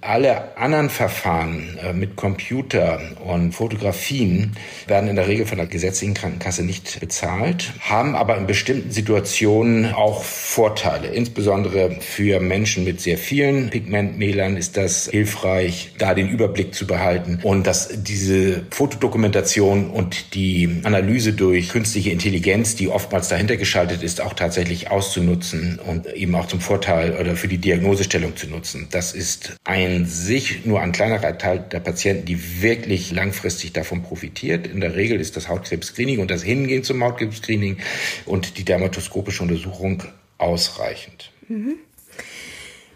Alle 0.00 0.56
anderen 0.56 0.88
Verfahren 0.90 1.78
äh, 1.82 1.92
mit 1.92 2.16
Computer 2.16 3.00
und 3.24 3.52
Fotografien 3.52 4.52
werden 4.86 5.08
in 5.08 5.16
der 5.16 5.28
Regel 5.28 5.46
von 5.46 5.58
der 5.58 5.66
gesetzlichen 5.66 6.14
Krankenkasse 6.14 6.62
nicht 6.62 7.00
bezahlt, 7.00 7.72
haben 7.80 8.14
aber 8.14 8.36
in 8.36 8.46
bestimmten 8.46 8.90
Situationen 8.90 9.92
auch 9.92 10.22
Vorteile. 10.22 11.08
Insbesondere 11.08 11.96
für 12.00 12.40
Menschen 12.40 12.84
mit 12.84 13.00
sehr 13.00 13.18
vielen 13.18 13.70
Pigmentmälern 13.70 14.56
ist 14.56 14.76
das 14.76 15.08
hilfreich, 15.10 15.92
da 15.98 16.14
den 16.14 16.28
Überblick 16.28 16.74
zu 16.74 16.86
behalten 16.86 17.40
und 17.42 17.66
dass 17.66 17.90
diese 18.02 18.62
Fotodokumentation 18.70 19.90
und 19.90 20.34
die 20.34 20.80
Analyse 20.84 21.33
durch 21.34 21.68
künstliche 21.68 22.10
Intelligenz, 22.10 22.76
die 22.76 22.88
oftmals 22.88 23.28
dahinter 23.28 23.56
geschaltet 23.56 24.02
ist, 24.02 24.20
auch 24.20 24.32
tatsächlich 24.32 24.90
auszunutzen 24.90 25.78
und 25.78 26.06
eben 26.14 26.34
auch 26.34 26.46
zum 26.46 26.60
Vorteil 26.60 27.16
oder 27.18 27.36
für 27.36 27.48
die 27.48 27.58
Diagnosestellung 27.58 28.36
zu 28.36 28.48
nutzen. 28.48 28.88
Das 28.90 29.12
ist 29.12 29.56
ein 29.64 30.06
sich 30.06 30.64
nur 30.64 30.80
ein 30.80 30.92
kleinerer 30.92 31.36
Teil 31.38 31.64
der 31.70 31.80
Patienten, 31.80 32.26
die 32.26 32.62
wirklich 32.62 33.10
langfristig 33.12 33.72
davon 33.72 34.02
profitiert. 34.02 34.66
In 34.66 34.80
der 34.80 34.96
Regel 34.96 35.20
ist 35.20 35.36
das 35.36 35.48
Hautkrebs-Screening 35.48 36.20
und 36.20 36.30
das 36.30 36.42
Hingehen 36.42 36.84
zum 36.84 37.02
Hautkrebs-Screening 37.02 37.78
und 38.26 38.58
die 38.58 38.64
dermatoskopische 38.64 39.42
Untersuchung 39.42 40.02
ausreichend. 40.38 41.30
Mhm. 41.48 41.76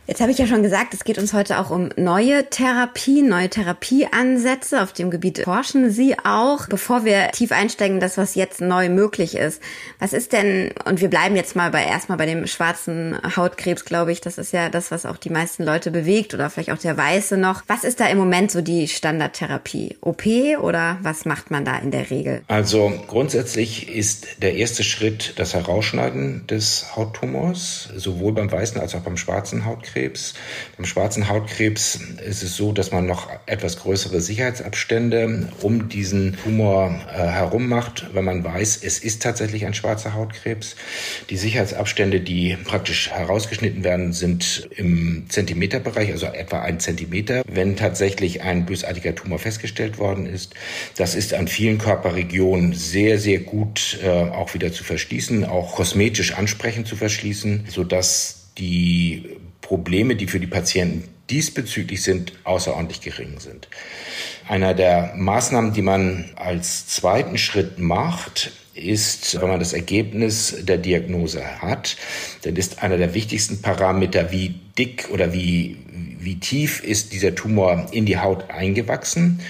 Jetzt 0.08 0.22
habe 0.22 0.32
ich 0.32 0.38
ja 0.38 0.46
schon 0.46 0.62
gesagt, 0.62 0.94
es 0.94 1.04
geht 1.04 1.18
uns 1.18 1.34
heute 1.34 1.58
auch 1.58 1.68
um 1.68 1.90
neue 1.96 2.48
Therapien, 2.48 3.28
neue 3.28 3.50
Therapieansätze. 3.50 4.82
Auf 4.82 4.94
dem 4.94 5.10
Gebiet 5.10 5.42
forschen 5.44 5.90
Sie 5.90 6.16
auch. 6.24 6.66
Bevor 6.66 7.04
wir 7.04 7.30
tief 7.32 7.52
einsteigen, 7.52 8.00
das, 8.00 8.16
was 8.16 8.34
jetzt 8.34 8.62
neu 8.62 8.88
möglich 8.88 9.36
ist. 9.36 9.60
Was 9.98 10.14
ist 10.14 10.32
denn, 10.32 10.72
und 10.86 11.02
wir 11.02 11.10
bleiben 11.10 11.36
jetzt 11.36 11.56
mal 11.56 11.70
bei 11.70 11.84
erstmal 11.84 12.16
bei 12.16 12.24
dem 12.24 12.46
schwarzen 12.46 13.18
Hautkrebs, 13.36 13.84
glaube 13.84 14.10
ich. 14.10 14.22
Das 14.22 14.38
ist 14.38 14.54
ja 14.54 14.70
das, 14.70 14.90
was 14.90 15.04
auch 15.04 15.18
die 15.18 15.28
meisten 15.28 15.62
Leute 15.62 15.90
bewegt 15.90 16.32
oder 16.32 16.48
vielleicht 16.48 16.72
auch 16.72 16.78
der 16.78 16.96
Weiße 16.96 17.36
noch. 17.36 17.62
Was 17.66 17.84
ist 17.84 18.00
da 18.00 18.06
im 18.06 18.16
Moment 18.16 18.50
so 18.50 18.62
die 18.62 18.88
Standardtherapie? 18.88 19.98
OP 20.00 20.24
oder 20.62 20.96
was 21.02 21.26
macht 21.26 21.50
man 21.50 21.66
da 21.66 21.76
in 21.76 21.90
der 21.90 22.08
Regel? 22.08 22.40
Also 22.48 22.94
grundsätzlich 23.08 23.94
ist 23.94 24.26
der 24.40 24.54
erste 24.54 24.84
Schritt 24.84 25.34
das 25.36 25.52
Herausschneiden 25.52 26.46
des 26.46 26.96
Hauttumors, 26.96 27.90
sowohl 27.94 28.32
beim 28.32 28.50
weißen 28.50 28.80
als 28.80 28.94
auch 28.94 29.02
beim 29.02 29.18
schwarzen 29.18 29.66
Hautkrebs. 29.66 29.97
Hautkrebs. 29.98 30.34
Beim 30.76 30.86
schwarzen 30.86 31.28
Hautkrebs 31.28 31.98
ist 32.24 32.42
es 32.42 32.56
so, 32.56 32.72
dass 32.72 32.92
man 32.92 33.06
noch 33.06 33.28
etwas 33.46 33.78
größere 33.78 34.20
Sicherheitsabstände 34.20 35.48
um 35.60 35.88
diesen 35.88 36.36
Tumor 36.36 37.00
äh, 37.12 37.18
herum 37.18 37.68
macht, 37.68 38.14
wenn 38.14 38.24
man 38.24 38.44
weiß, 38.44 38.80
es 38.82 38.98
ist 38.98 39.22
tatsächlich 39.22 39.66
ein 39.66 39.74
schwarzer 39.74 40.14
Hautkrebs. 40.14 40.76
Die 41.30 41.36
Sicherheitsabstände, 41.36 42.20
die 42.20 42.56
praktisch 42.64 43.10
herausgeschnitten 43.10 43.82
werden, 43.82 44.12
sind 44.12 44.68
im 44.76 45.26
Zentimeterbereich, 45.28 46.12
also 46.12 46.26
etwa 46.26 46.60
ein 46.60 46.78
Zentimeter, 46.80 47.42
wenn 47.46 47.76
tatsächlich 47.76 48.42
ein 48.42 48.66
bösartiger 48.66 49.14
Tumor 49.14 49.38
festgestellt 49.38 49.98
worden 49.98 50.26
ist. 50.26 50.54
Das 50.96 51.14
ist 51.14 51.34
an 51.34 51.48
vielen 51.48 51.78
Körperregionen 51.78 52.72
sehr, 52.72 53.18
sehr 53.18 53.40
gut 53.40 53.98
äh, 54.02 54.08
auch 54.08 54.54
wieder 54.54 54.72
zu 54.72 54.84
verschließen, 54.84 55.44
auch 55.44 55.74
kosmetisch 55.74 56.34
ansprechend 56.34 56.86
zu 56.86 56.96
verschließen, 56.96 57.64
sodass 57.68 58.38
die 58.58 59.24
Probleme, 59.68 60.16
die 60.16 60.26
für 60.26 60.40
die 60.40 60.46
Patienten 60.46 61.10
diesbezüglich 61.28 62.02
sind, 62.02 62.32
außerordentlich 62.44 63.02
gering 63.02 63.38
sind. 63.38 63.68
Einer 64.48 64.72
der 64.72 65.12
Maßnahmen, 65.14 65.74
die 65.74 65.82
man 65.82 66.30
als 66.36 66.86
zweiten 66.86 67.36
Schritt 67.36 67.78
macht, 67.78 68.50
ist, 68.72 69.38
wenn 69.38 69.48
man 69.48 69.60
das 69.60 69.74
Ergebnis 69.74 70.56
der 70.62 70.78
Diagnose 70.78 71.44
hat, 71.60 71.98
dann 72.42 72.56
ist 72.56 72.82
einer 72.82 72.96
der 72.96 73.12
wichtigsten 73.12 73.60
Parameter, 73.60 74.32
wie 74.32 74.54
dick 74.78 75.10
oder 75.10 75.34
wie, 75.34 75.76
wie 76.18 76.40
tief 76.40 76.82
ist 76.82 77.12
dieser 77.12 77.34
Tumor 77.34 77.88
in 77.92 78.06
die 78.06 78.18
Haut 78.18 78.48
eingewachsen. 78.48 79.40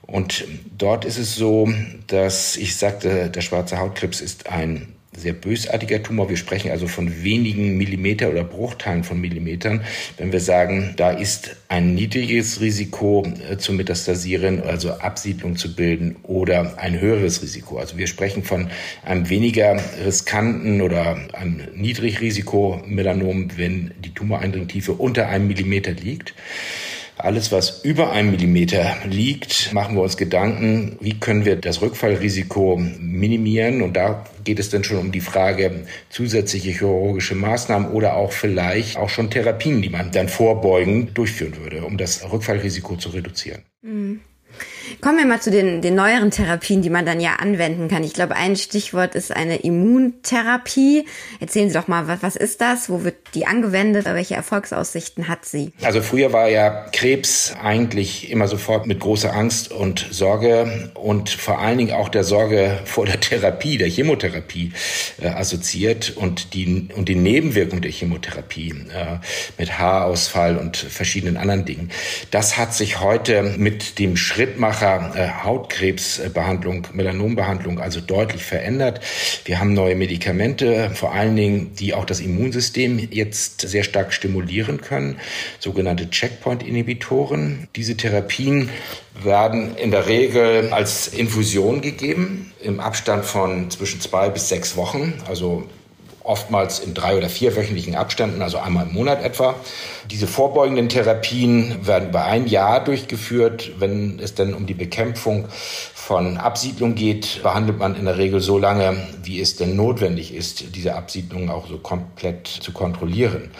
Und 0.00 0.46
dort 0.78 1.04
ist 1.04 1.18
es 1.18 1.36
so, 1.36 1.70
dass 2.06 2.56
ich 2.56 2.74
sagte, 2.76 3.28
der 3.28 3.42
schwarze 3.42 3.78
Hautkrebs 3.78 4.22
ist 4.22 4.48
ein 4.48 4.94
sehr 5.18 5.32
bösartiger 5.32 6.02
Tumor. 6.02 6.28
Wir 6.28 6.36
sprechen 6.36 6.70
also 6.70 6.86
von 6.86 7.22
wenigen 7.22 7.76
Millimeter 7.76 8.30
oder 8.30 8.44
Bruchteilen 8.44 9.04
von 9.04 9.20
Millimetern. 9.20 9.82
Wenn 10.16 10.32
wir 10.32 10.40
sagen, 10.40 10.94
da 10.96 11.10
ist 11.10 11.56
ein 11.68 11.94
niedriges 11.94 12.60
Risiko 12.60 13.26
äh, 13.50 13.56
zu 13.58 13.72
metastasieren, 13.72 14.62
also 14.62 14.92
Absiedlung 14.92 15.56
zu 15.56 15.74
bilden 15.74 16.16
oder 16.22 16.78
ein 16.78 17.00
höheres 17.00 17.42
Risiko. 17.42 17.78
Also 17.78 17.98
wir 17.98 18.06
sprechen 18.06 18.42
von 18.42 18.68
einem 19.04 19.28
weniger 19.28 19.76
riskanten 20.04 20.80
oder 20.80 21.18
einem 21.32 21.62
Niedrigrisiko-Melanom, 21.74 23.56
wenn 23.56 23.92
die 24.02 24.14
Tumoreindringtiefe 24.14 24.92
unter 24.92 25.28
einem 25.28 25.48
Millimeter 25.48 25.92
liegt. 25.92 26.34
Alles, 27.18 27.50
was 27.50 27.84
über 27.84 28.12
einem 28.12 28.30
Millimeter 28.30 28.96
liegt, 29.04 29.72
machen 29.72 29.96
wir 29.96 30.02
uns 30.02 30.16
Gedanken, 30.16 30.96
wie 31.00 31.18
können 31.18 31.44
wir 31.44 31.56
das 31.56 31.82
Rückfallrisiko 31.82 32.76
minimieren. 32.76 33.82
Und 33.82 33.96
da 33.96 34.24
geht 34.44 34.60
es 34.60 34.70
dann 34.70 34.84
schon 34.84 34.98
um 34.98 35.12
die 35.12 35.20
Frage 35.20 35.84
zusätzliche 36.10 36.70
chirurgische 36.70 37.34
Maßnahmen 37.34 37.90
oder 37.90 38.14
auch 38.14 38.30
vielleicht 38.30 38.96
auch 38.96 39.08
schon 39.08 39.30
Therapien, 39.30 39.82
die 39.82 39.90
man 39.90 40.12
dann 40.12 40.28
vorbeugend 40.28 41.18
durchführen 41.18 41.56
würde, 41.56 41.84
um 41.84 41.98
das 41.98 42.30
Rückfallrisiko 42.30 42.96
zu 42.96 43.08
reduzieren. 43.08 43.62
Mhm. 43.82 44.20
Kommen 45.00 45.18
wir 45.18 45.26
mal 45.26 45.40
zu 45.40 45.50
den, 45.50 45.82
den 45.82 45.94
neueren 45.94 46.30
Therapien, 46.30 46.82
die 46.82 46.90
man 46.90 47.04
dann 47.04 47.20
ja 47.20 47.36
anwenden 47.36 47.88
kann. 47.88 48.02
Ich 48.02 48.14
glaube, 48.14 48.34
ein 48.36 48.56
Stichwort 48.56 49.14
ist 49.14 49.34
eine 49.34 49.56
Immuntherapie. 49.56 51.04
Erzählen 51.40 51.68
Sie 51.68 51.74
doch 51.74 51.88
mal, 51.88 52.08
was, 52.08 52.22
was 52.22 52.36
ist 52.36 52.60
das? 52.60 52.88
Wo 52.88 53.04
wird 53.04 53.16
die 53.34 53.46
angewendet? 53.46 54.06
Welche 54.06 54.34
Erfolgsaussichten 54.34 55.28
hat 55.28 55.44
sie? 55.44 55.72
Also 55.82 56.00
früher 56.00 56.32
war 56.32 56.48
ja 56.48 56.86
Krebs 56.92 57.54
eigentlich 57.62 58.30
immer 58.30 58.48
sofort 58.48 58.86
mit 58.86 59.00
großer 59.00 59.34
Angst 59.34 59.70
und 59.70 60.06
Sorge 60.10 60.90
und 60.94 61.30
vor 61.30 61.60
allen 61.60 61.78
Dingen 61.78 61.92
auch 61.92 62.08
der 62.08 62.24
Sorge 62.24 62.78
vor 62.84 63.06
der 63.06 63.20
Therapie, 63.20 63.78
der 63.78 63.88
Chemotherapie 63.88 64.72
äh, 65.20 65.28
assoziiert 65.28 66.14
und 66.16 66.54
die, 66.54 66.88
und 66.94 67.08
die 67.08 67.14
Nebenwirkung 67.14 67.80
der 67.82 67.90
Chemotherapie 67.90 68.70
äh, 68.70 69.18
mit 69.58 69.78
Haarausfall 69.78 70.56
und 70.56 70.76
verschiedenen 70.76 71.36
anderen 71.36 71.64
Dingen. 71.64 71.90
Das 72.30 72.56
hat 72.56 72.74
sich 72.74 73.00
heute 73.00 73.42
mit 73.58 73.98
dem 73.98 74.16
Schrittmacher 74.16 74.77
Vielfacher 74.77 74.77
äh, 74.82 75.28
Hautkrebsbehandlung, 75.44 76.86
Melanombehandlung 76.92 77.80
also 77.80 78.00
deutlich 78.00 78.44
verändert. 78.44 79.00
Wir 79.44 79.60
haben 79.60 79.74
neue 79.74 79.94
Medikamente, 79.94 80.90
vor 80.94 81.12
allen 81.12 81.36
Dingen, 81.36 81.74
die 81.74 81.94
auch 81.94 82.04
das 82.04 82.20
Immunsystem 82.20 82.98
jetzt 83.10 83.62
sehr 83.62 83.84
stark 83.84 84.12
stimulieren 84.12 84.80
können, 84.80 85.18
sogenannte 85.58 86.10
Checkpoint-Inhibitoren. 86.10 87.68
Diese 87.76 87.96
Therapien 87.96 88.70
werden 89.22 89.76
in 89.76 89.90
der 89.90 90.06
Regel 90.06 90.72
als 90.72 91.08
Infusion 91.08 91.80
gegeben 91.80 92.52
im 92.62 92.80
Abstand 92.80 93.24
von 93.24 93.70
zwischen 93.70 94.00
zwei 94.00 94.28
bis 94.28 94.48
sechs 94.48 94.76
Wochen, 94.76 95.14
also 95.26 95.68
oftmals 96.28 96.78
in 96.78 96.94
drei- 96.94 97.16
oder 97.16 97.28
vierwöchentlichen 97.28 97.94
Abständen, 97.94 98.42
also 98.42 98.58
einmal 98.58 98.86
im 98.86 98.92
Monat 98.92 99.22
etwa. 99.22 99.54
Diese 100.10 100.26
vorbeugenden 100.26 100.88
Therapien 100.88 101.86
werden 101.86 102.10
über 102.10 102.24
ein 102.24 102.46
Jahr 102.46 102.84
durchgeführt. 102.84 103.72
Wenn 103.78 104.20
es 104.20 104.34
denn 104.34 104.54
um 104.54 104.66
die 104.66 104.74
Bekämpfung 104.74 105.46
von 105.50 106.36
Absiedlung 106.36 106.94
geht, 106.94 107.42
behandelt 107.42 107.78
man 107.78 107.96
in 107.96 108.04
der 108.04 108.18
Regel 108.18 108.40
so 108.40 108.58
lange, 108.58 108.96
wie 109.22 109.40
es 109.40 109.56
denn 109.56 109.74
notwendig 109.74 110.34
ist, 110.34 110.76
diese 110.76 110.94
Absiedlung 110.94 111.50
auch 111.50 111.66
so 111.66 111.78
komplett 111.78 112.46
zu 112.46 112.72
kontrollieren. 112.72 113.50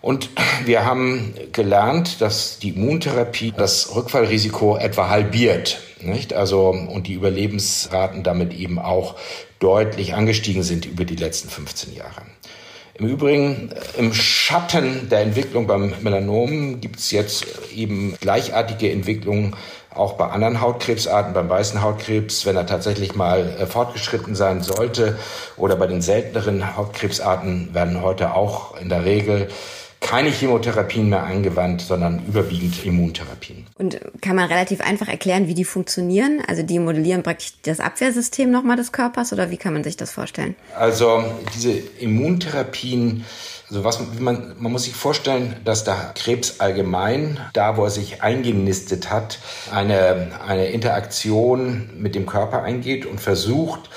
Und 0.00 0.30
wir 0.64 0.84
haben 0.84 1.34
gelernt, 1.52 2.20
dass 2.20 2.58
die 2.58 2.70
Immuntherapie 2.70 3.52
das 3.56 3.94
Rückfallrisiko 3.94 4.76
etwa 4.76 5.08
halbiert. 5.08 5.78
Nicht? 6.02 6.32
Also, 6.34 6.68
und 6.70 7.06
die 7.06 7.14
Überlebensraten 7.14 8.22
damit 8.22 8.52
eben 8.52 8.78
auch 8.78 9.16
deutlich 9.58 10.14
angestiegen 10.14 10.62
sind 10.62 10.86
über 10.86 11.04
die 11.04 11.16
letzten 11.16 11.48
15 11.48 11.94
Jahre. 11.94 12.22
Im 12.94 13.08
Übrigen, 13.08 13.70
im 13.96 14.12
Schatten 14.12 15.08
der 15.08 15.20
Entwicklung 15.20 15.66
beim 15.66 15.94
Melanom 16.02 16.80
gibt 16.80 16.98
es 16.98 17.10
jetzt 17.10 17.46
eben 17.74 18.14
gleichartige 18.20 18.90
Entwicklungen 18.92 19.56
auch 19.94 20.14
bei 20.14 20.26
anderen 20.26 20.60
Hautkrebsarten, 20.60 21.34
beim 21.34 21.48
weißen 21.48 21.82
Hautkrebs, 21.82 22.46
wenn 22.46 22.56
er 22.56 22.66
tatsächlich 22.66 23.14
mal 23.14 23.56
äh, 23.58 23.66
fortgeschritten 23.66 24.34
sein 24.34 24.62
sollte, 24.62 25.18
oder 25.56 25.76
bei 25.76 25.86
den 25.86 26.02
selteneren 26.02 26.76
Hautkrebsarten 26.76 27.74
werden 27.74 28.02
heute 28.02 28.34
auch 28.34 28.78
in 28.80 28.88
der 28.88 29.04
Regel 29.04 29.48
keine 30.02 30.28
Chemotherapien 30.30 31.08
mehr 31.08 31.22
angewandt, 31.22 31.80
sondern 31.80 32.26
überwiegend 32.26 32.84
Immuntherapien. 32.84 33.66
Und 33.78 33.98
kann 34.20 34.36
man 34.36 34.48
relativ 34.48 34.80
einfach 34.80 35.08
erklären, 35.08 35.46
wie 35.46 35.54
die 35.54 35.64
funktionieren? 35.64 36.42
Also 36.46 36.62
die 36.62 36.78
modellieren 36.78 37.22
praktisch 37.22 37.54
das 37.62 37.80
Abwehrsystem 37.80 38.50
nochmal 38.50 38.76
des 38.76 38.92
Körpers 38.92 39.32
oder 39.32 39.50
wie 39.50 39.56
kann 39.56 39.72
man 39.72 39.84
sich 39.84 39.96
das 39.96 40.10
vorstellen? 40.10 40.56
Also 40.76 41.24
diese 41.54 41.72
Immuntherapien 41.98 43.24
also 43.72 43.84
was 43.84 44.00
man, 44.18 44.54
man 44.58 44.72
muss 44.72 44.84
sich 44.84 44.94
vorstellen, 44.94 45.56
dass 45.64 45.84
der 45.84 46.12
Krebs 46.14 46.60
allgemein, 46.60 47.40
da 47.54 47.78
wo 47.78 47.84
er 47.84 47.90
sich 47.90 48.22
eingenistet 48.22 49.08
hat, 49.10 49.38
eine, 49.72 50.32
eine 50.46 50.66
Interaktion 50.66 51.88
mit 51.96 52.14
dem 52.14 52.26
Körper 52.26 52.62
eingeht 52.62 53.06
und 53.06 53.18
versucht, 53.18 53.88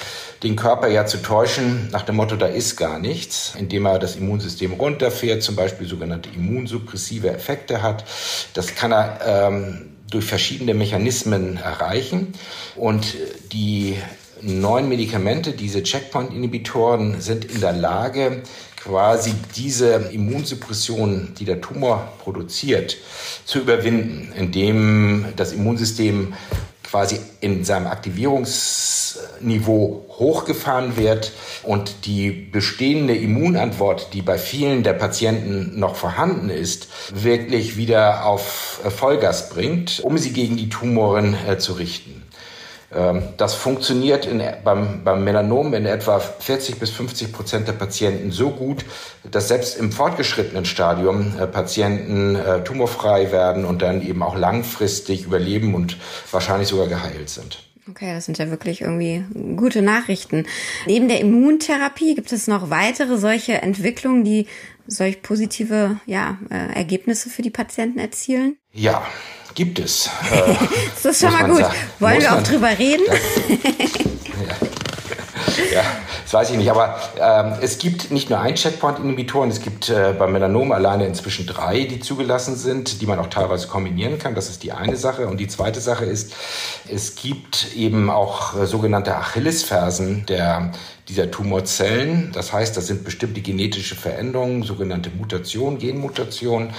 den 0.45 0.55
Körper 0.55 0.87
ja 0.87 1.05
zu 1.07 1.21
täuschen 1.21 1.89
nach 1.91 2.03
dem 2.03 2.15
Motto, 2.15 2.35
da 2.35 2.45
ist 2.45 2.77
gar 2.77 2.99
nichts, 2.99 3.53
indem 3.57 3.87
er 3.87 3.97
das 3.97 4.15
Immunsystem 4.15 4.73
runterfährt, 4.73 5.41
zum 5.41 5.55
Beispiel 5.55 5.87
sogenannte 5.87 6.29
immunsuppressive 6.29 7.31
Effekte 7.31 7.81
hat. 7.81 8.05
Das 8.53 8.75
kann 8.75 8.93
er 8.93 9.19
ähm, 9.25 9.89
durch 10.09 10.25
verschiedene 10.25 10.75
Mechanismen 10.75 11.57
erreichen. 11.57 12.33
Und 12.75 13.15
die 13.53 13.97
neuen 14.41 14.87
Medikamente, 14.87 15.51
diese 15.53 15.81
Checkpoint-Inhibitoren, 15.81 17.21
sind 17.21 17.45
in 17.45 17.59
der 17.59 17.73
Lage, 17.73 18.43
quasi 18.75 19.33
diese 19.55 19.95
Immunsuppression, 20.11 21.33
die 21.39 21.45
der 21.45 21.59
Tumor 21.59 22.13
produziert, 22.23 22.97
zu 23.45 23.59
überwinden, 23.61 24.31
indem 24.37 25.25
das 25.35 25.53
Immunsystem 25.53 26.35
quasi 26.95 27.19
in 27.41 27.65
seinem 27.65 27.87
Aktivierungsniveau 27.87 30.05
hochgefahren 30.17 30.95
wird 30.95 31.33
und 31.63 32.05
die 32.05 32.31
bestehende 32.31 33.13
Immunantwort, 33.13 34.13
die 34.13 34.21
bei 34.21 34.37
vielen 34.37 34.83
der 34.83 34.93
Patienten 34.93 35.77
noch 35.77 35.97
vorhanden 35.97 36.49
ist, 36.49 36.87
wirklich 37.13 37.75
wieder 37.75 38.25
auf 38.25 38.79
Vollgas 38.95 39.49
bringt, 39.49 39.99
um 40.05 40.17
sie 40.17 40.31
gegen 40.31 40.55
die 40.55 40.69
Tumoren 40.69 41.35
äh, 41.45 41.57
zu 41.57 41.73
richten. 41.73 42.24
Ähm, 42.95 43.23
das 43.37 43.53
funktioniert 43.53 44.25
in, 44.25 44.41
beim, 44.63 45.03
beim 45.03 45.23
Melanom 45.23 45.73
in 45.73 45.85
etwa 45.85 46.19
40 46.19 46.79
bis 46.79 46.91
50 46.91 47.33
Prozent 47.33 47.67
der 47.67 47.73
Patienten 47.73 48.31
so 48.31 48.51
gut, 48.51 48.85
dass 49.29 49.49
selbst 49.49 49.77
im 49.77 49.91
fortgeschrittenen 49.91 50.65
Stadium 50.65 51.37
äh, 51.37 51.47
Patienten 51.47 52.35
äh, 52.35 52.63
tumorfrei 52.63 53.31
werden 53.31 53.65
und 53.65 53.81
dann 53.81 54.01
eben 54.01 54.23
auch 54.23 54.37
langfristig 54.37 55.25
überleben 55.25 55.75
und 55.75 55.97
wahrscheinlich 56.31 56.69
sogar 56.69 56.87
geheilt 56.87 57.29
sind. 57.29 57.63
Okay, 57.87 58.13
das 58.13 58.25
sind 58.25 58.39
ja 58.39 58.49
wirklich 58.49 58.81
irgendwie 58.81 59.23
gute 59.55 59.83
Nachrichten. 59.83 60.47
Neben 60.87 61.07
der 61.07 61.19
Immuntherapie 61.19 62.15
gibt 62.15 62.31
es 62.31 62.47
noch 62.47 62.71
weitere 62.71 63.17
solche 63.17 63.61
Entwicklungen, 63.61 64.23
die 64.23 64.47
solch 64.87 65.21
positive 65.21 65.99
ja, 66.07 66.39
äh, 66.49 66.73
Ergebnisse 66.75 67.29
für 67.29 67.43
die 67.43 67.51
Patienten 67.51 67.99
erzielen? 67.99 68.57
Ja, 68.71 69.05
gibt 69.55 69.79
es. 69.79 70.07
Äh, 70.31 70.53
das 71.03 71.05
ist 71.05 71.21
schon 71.21 71.33
mal 71.33 71.49
gut. 71.49 71.61
Sagen. 71.61 71.75
Wollen 71.99 72.15
muss 72.15 72.23
wir 72.23 72.35
auch 72.35 72.43
drüber 72.43 72.69
reden? 72.77 73.03
Das, 73.07 73.19
ja. 75.57 75.73
ja, 75.73 75.83
das 76.23 76.33
weiß 76.33 76.51
ich 76.51 76.57
nicht. 76.57 76.69
Aber 76.69 76.99
ähm, 77.19 77.53
es 77.61 77.77
gibt 77.77 78.11
nicht 78.11 78.29
nur 78.29 78.39
ein 78.39 78.55
Checkpoint-Inhibitoren, 78.55 79.49
es 79.49 79.61
gibt 79.61 79.89
äh, 79.89 80.13
beim 80.17 80.33
Melanom 80.33 80.71
alleine 80.71 81.07
inzwischen 81.07 81.47
drei, 81.47 81.85
die 81.85 81.99
zugelassen 81.99 82.55
sind, 82.55 83.01
die 83.01 83.07
man 83.07 83.17
auch 83.19 83.27
teilweise 83.27 83.67
kombinieren 83.67 84.19
kann. 84.19 84.35
Das 84.35 84.49
ist 84.49 84.63
die 84.63 84.73
eine 84.73 84.97
Sache. 84.97 85.27
Und 85.27 85.39
die 85.39 85.47
zweite 85.47 85.79
Sache 85.79 86.05
ist, 86.05 86.33
es 86.87 87.15
gibt 87.15 87.75
eben 87.75 88.09
auch 88.09 88.59
äh, 88.59 88.65
sogenannte 88.65 89.15
Achillesfersen 89.15 90.25
der 90.25 90.71
dieser 91.07 91.29
Tumorzellen. 91.29 92.31
Das 92.33 92.51
heißt, 92.51 92.75
das 92.75 92.87
sind 92.87 93.03
bestimmte 93.03 93.41
genetische 93.41 93.95
Veränderungen, 93.95 94.63
sogenannte 94.63 95.09
Mutationen, 95.09 95.79
Genmutationen, 95.79 96.71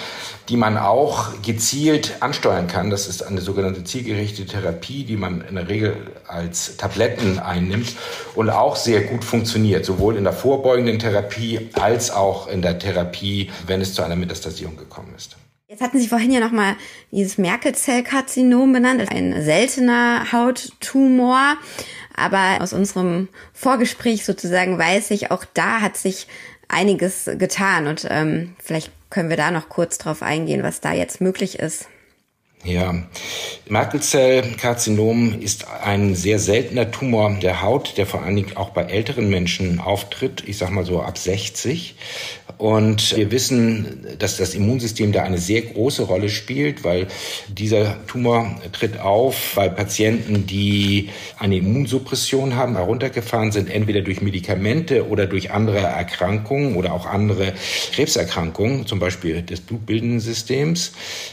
die 0.49 0.57
man 0.57 0.77
auch 0.77 1.43
gezielt 1.43 2.17
ansteuern 2.21 2.67
kann. 2.67 2.91
Das 2.91 3.07
ist 3.07 3.23
eine 3.23 3.41
sogenannte 3.41 3.85
zielgerichtete 3.85 4.51
Therapie, 4.51 5.05
die 5.05 5.17
man 5.17 5.43
in 5.43 5.55
der 5.55 5.69
Regel 5.69 5.97
als 6.27 6.77
Tabletten 6.77 7.39
einnimmt 7.39 7.95
und 8.35 8.51
auch 8.51 8.77
sehr 8.77 9.03
gut 9.03 9.25
funktioniert, 9.25 9.85
sowohl 9.85 10.17
in 10.17 10.25
der 10.25 10.33
vorbeugenden 10.33 10.99
Therapie 10.99 11.71
als 11.75 12.11
auch 12.11 12.49
in 12.49 12.63
der 12.63 12.79
Therapie, 12.79 13.51
wenn 13.67 13.81
es 13.81 13.95
zu 13.95 14.03
einer 14.03 14.17
Metastasierung 14.17 14.77
gekommen 14.77 15.13
ist. 15.17 15.37
Jetzt 15.69 15.83
hatten 15.83 15.99
Sie 15.99 16.07
vorhin 16.07 16.31
ja 16.31 16.39
nochmal 16.39 16.77
dieses 17.11 17.39
Merkel-Zellkarzinom 17.39 18.73
benannt, 18.73 19.11
ein 19.11 19.43
seltener 19.43 20.31
Hauttumor. 20.31 21.57
Aber 22.17 22.63
aus 22.63 22.73
unserem 22.73 23.29
Vorgespräch 23.53 24.25
sozusagen 24.25 24.79
weiß 24.79 25.11
ich, 25.11 25.31
auch 25.31 25.45
da 25.55 25.81
hat 25.81 25.97
sich 25.97 26.27
einiges 26.69 27.31
getan. 27.39 27.87
Und 27.87 28.07
ähm, 28.11 28.57
vielleicht 28.59 28.91
können 29.11 29.31
wir 29.31 29.37
da 29.37 29.51
noch 29.51 29.69
kurz 29.69 29.99
drauf 29.99 30.23
eingehen, 30.23 30.63
was 30.63 30.81
da 30.81 30.93
jetzt 30.93 31.21
möglich 31.21 31.59
ist. 31.59 31.89
Ja, 32.67 32.97
Merkelzellkarzinom 33.69 35.41
ist 35.41 35.67
ein 35.69 36.17
sehr 36.17 36.41
seltener 36.41 36.91
Tumor 36.91 37.31
der 37.41 37.63
Haut, 37.63 37.97
der 37.97 38.07
vor 38.07 38.23
allen 38.23 38.35
Dingen 38.35 38.57
auch 38.57 38.71
bei 38.71 38.83
älteren 38.83 39.31
Menschen 39.31 39.79
auftritt, 39.79 40.43
ich 40.47 40.59
sag 40.59 40.71
mal 40.71 40.85
so 40.85 41.01
ab 41.01 41.17
60. 41.17 41.95
Und 42.59 43.15
wir 43.17 43.31
wissen, 43.31 44.07
dass 44.19 44.39
das 44.39 44.55
Immunsystem 44.55 45.13
da 45.13 45.23
eine 45.23 45.37
sehr 45.37 45.61
große 45.63 46.05
Rolle 46.05 46.29
spielt, 46.31 46.85
weil 46.85 47.07
dieser 47.49 48.05
Tumor 48.07 48.59
tritt 48.73 48.99
auf 48.99 49.53
bei 49.55 49.69
Patienten, 49.69 50.47
die 50.47 51.11
eine 51.39 51.59
Immunsuppression 51.59 52.57
haben, 52.57 52.77
heruntergefahren 52.77 53.53
sind, 53.53 53.69
entweder 53.69 54.01
durch 54.01 54.23
Medikamente 54.23 55.09
oder 55.09 55.27
durch 55.27 55.51
andere 55.51 55.79
Erkrankungen 55.79 56.77
oder 56.77 56.95
auch 56.95 57.05
andere 57.05 57.53
Krebserkrankungen, 57.93 58.87
zum 58.87 59.01
Beispiel 59.01 59.43
des 59.43 59.61
blutbildenden 59.61 60.21
Systems. 60.21 60.93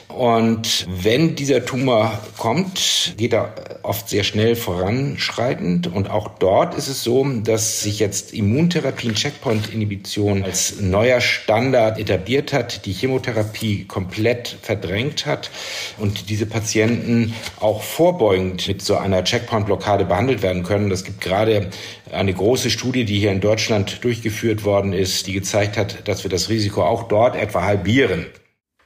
Und 0.09 0.85
wenn 0.89 1.22
dieser 1.29 1.65
Tumor 1.65 2.19
kommt, 2.37 3.13
geht 3.17 3.33
er 3.33 3.53
oft 3.83 4.09
sehr 4.09 4.23
schnell 4.23 4.55
voranschreitend. 4.55 5.87
Und 5.87 6.09
auch 6.09 6.29
dort 6.39 6.75
ist 6.75 6.87
es 6.87 7.03
so, 7.03 7.25
dass 7.43 7.81
sich 7.81 7.99
jetzt 7.99 8.33
Immuntherapien, 8.33 9.15
Checkpoint-Inhibition 9.15 10.43
als 10.43 10.79
neuer 10.79 11.21
Standard 11.21 11.99
etabliert 11.99 12.53
hat, 12.53 12.85
die 12.85 12.93
Chemotherapie 12.93 13.85
komplett 13.85 14.57
verdrängt 14.61 15.25
hat 15.25 15.49
und 15.97 16.29
diese 16.29 16.45
Patienten 16.45 17.33
auch 17.59 17.81
vorbeugend 17.81 18.67
mit 18.67 18.81
so 18.81 18.97
einer 18.97 19.23
Checkpoint-Blockade 19.23 20.05
behandelt 20.05 20.41
werden 20.41 20.63
können. 20.63 20.89
Das 20.89 21.03
gibt 21.03 21.21
gerade 21.21 21.69
eine 22.11 22.33
große 22.33 22.69
Studie, 22.69 23.05
die 23.05 23.19
hier 23.19 23.31
in 23.31 23.41
Deutschland 23.41 24.03
durchgeführt 24.03 24.63
worden 24.63 24.93
ist, 24.93 25.27
die 25.27 25.33
gezeigt 25.33 25.77
hat, 25.77 26.07
dass 26.07 26.23
wir 26.23 26.29
das 26.29 26.49
Risiko 26.49 26.83
auch 26.83 27.03
dort 27.03 27.35
etwa 27.35 27.63
halbieren. 27.63 28.25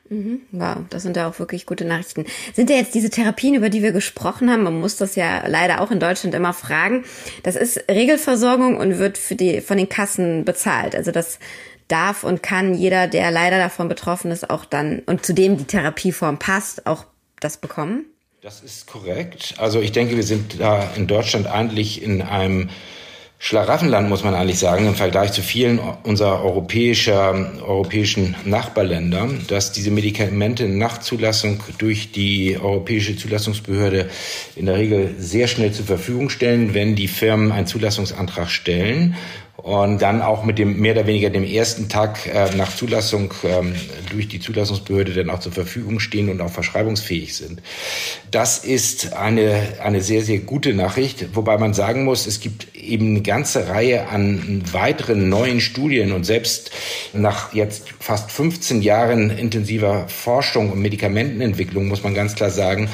Mhm. 0.10 0.42
Wow, 0.52 0.78
das 0.90 1.04
sind 1.04 1.18
ja 1.18 1.28
auch 1.28 1.40
wirklich 1.40 1.66
gute 1.66 1.86
Nachrichten. 1.86 2.26
Sind 2.54 2.70
ja 2.70 2.76
jetzt 2.76 2.96
diese 2.96 3.10
Therapien, 3.10 3.56
über 3.56 3.70
die 3.70 3.84
wir 3.84 3.92
gesprochen 3.92 4.50
haben, 4.50 4.64
man 4.64 4.80
muss 4.80 4.98
das 4.98 5.16
ja 5.16 5.46
leider 5.48 5.82
auch 5.82 5.92
in 5.92 6.00
Deutschland 6.00 6.36
immer 6.36 6.54
fragen, 6.54 7.04
das 7.44 7.56
ist 7.56 7.84
Regelversorgung 7.90 8.78
und 8.78 8.98
wird 8.98 9.18
für 9.18 9.36
die, 9.36 9.62
von 9.62 9.78
den 9.78 9.90
Kassen 9.90 10.46
bezahlt. 10.46 10.96
Also 10.96 11.12
das 11.12 11.40
darf 11.88 12.24
und 12.24 12.44
kann 12.44 12.74
jeder, 12.74 13.08
der 13.08 13.32
leider 13.32 13.58
davon 13.58 13.88
betroffen 13.88 14.32
ist, 14.32 14.50
auch 14.50 14.66
dann 14.66 15.00
und 15.06 15.26
zu 15.26 15.34
dem 15.34 15.58
die 15.58 15.66
Therapieform 15.66 16.38
passt, 16.40 16.86
auch 16.86 17.06
das 17.40 17.58
bekommen? 17.58 18.06
Das 18.42 18.62
ist 18.62 18.88
korrekt. 18.88 19.56
Also 19.58 19.82
ich 19.82 19.92
denke, 19.92 20.16
wir 20.16 20.24
sind 20.24 20.60
da 20.60 20.92
in 20.96 21.08
Deutschland 21.08 21.48
eigentlich 21.48 22.02
in 22.02 22.22
einem 22.22 22.70
Schlaraffenland, 23.40 24.10
muss 24.10 24.24
man 24.24 24.34
eigentlich 24.34 24.58
sagen, 24.58 24.88
im 24.88 24.96
Vergleich 24.96 25.32
zu 25.32 25.44
vielen 25.44 25.80
unserer 26.04 26.44
europäischer, 26.44 27.52
europäischen 27.62 28.36
Nachbarländer, 28.46 29.30
dass 29.48 29.72
diese 29.72 29.92
Medikamente 29.92 30.68
nach 30.68 30.98
Zulassung 31.00 31.62
durch 31.78 32.12
die 32.12 32.58
Europäische 32.60 33.16
Zulassungsbehörde 33.16 34.10
in 34.56 34.66
der 34.66 34.78
Regel 34.78 35.14
sehr 35.20 35.48
schnell 35.48 35.72
zur 35.72 35.86
Verfügung 35.86 36.30
stellen, 36.30 36.74
wenn 36.74 36.96
die 36.96 37.08
Firmen 37.08 37.52
einen 37.52 37.68
Zulassungsantrag 37.68 38.50
stellen 38.50 39.16
und 39.58 40.02
dann 40.02 40.22
auch 40.22 40.44
mit 40.44 40.60
dem 40.60 40.80
mehr 40.80 40.94
oder 40.94 41.08
weniger 41.08 41.30
dem 41.30 41.44
ersten 41.44 41.90
Tag 41.90 42.28
äh, 42.28 42.56
nach 42.56 42.76
Zulassung 42.76 43.34
ähm, 43.44 43.74
durch 44.12 44.28
die 44.28 44.40
Zulassungsbehörde 44.40 45.14
dann 45.14 45.30
auch 45.30 45.40
zur 45.40 45.52
Verfügung 45.52 46.00
stehen 46.00 46.30
und 46.30 46.42
auch 46.42 46.52
verschreibungsfähig 46.52 47.36
sind. 47.36 47.62
Das 48.32 48.60
ist 48.60 49.14
eine, 49.14 49.60
eine 49.84 50.02
sehr, 50.02 50.22
sehr 50.22 50.40
gute 50.40 50.74
Nachricht, 50.74 51.36
wobei 51.36 51.58
man 51.58 51.74
sagen 51.74 52.04
muss, 52.04 52.28
es 52.28 52.40
gibt 52.40 52.68
eben 52.88 53.12
eine 53.12 53.22
ganze 53.22 53.70
Reihe 53.70 54.08
an 54.08 54.64
weiteren 54.72 55.30
neuen 55.30 55.62
Studien 55.62 56.12
und 56.12 56.26
selbst 56.26 56.72
nach 57.14 57.54
jetzt 57.54 57.90
fast 58.00 58.32
15 58.32 58.82
Jahren 58.82 59.30
intensiver 59.30 60.08
Forschung 60.08 60.72
und 60.72 60.82
Medikamentenentwicklung 60.82 61.88
muss 61.88 62.04
man 62.04 62.14
ganz 62.14 62.36
klar 62.36 62.50
sagen, 62.50 62.90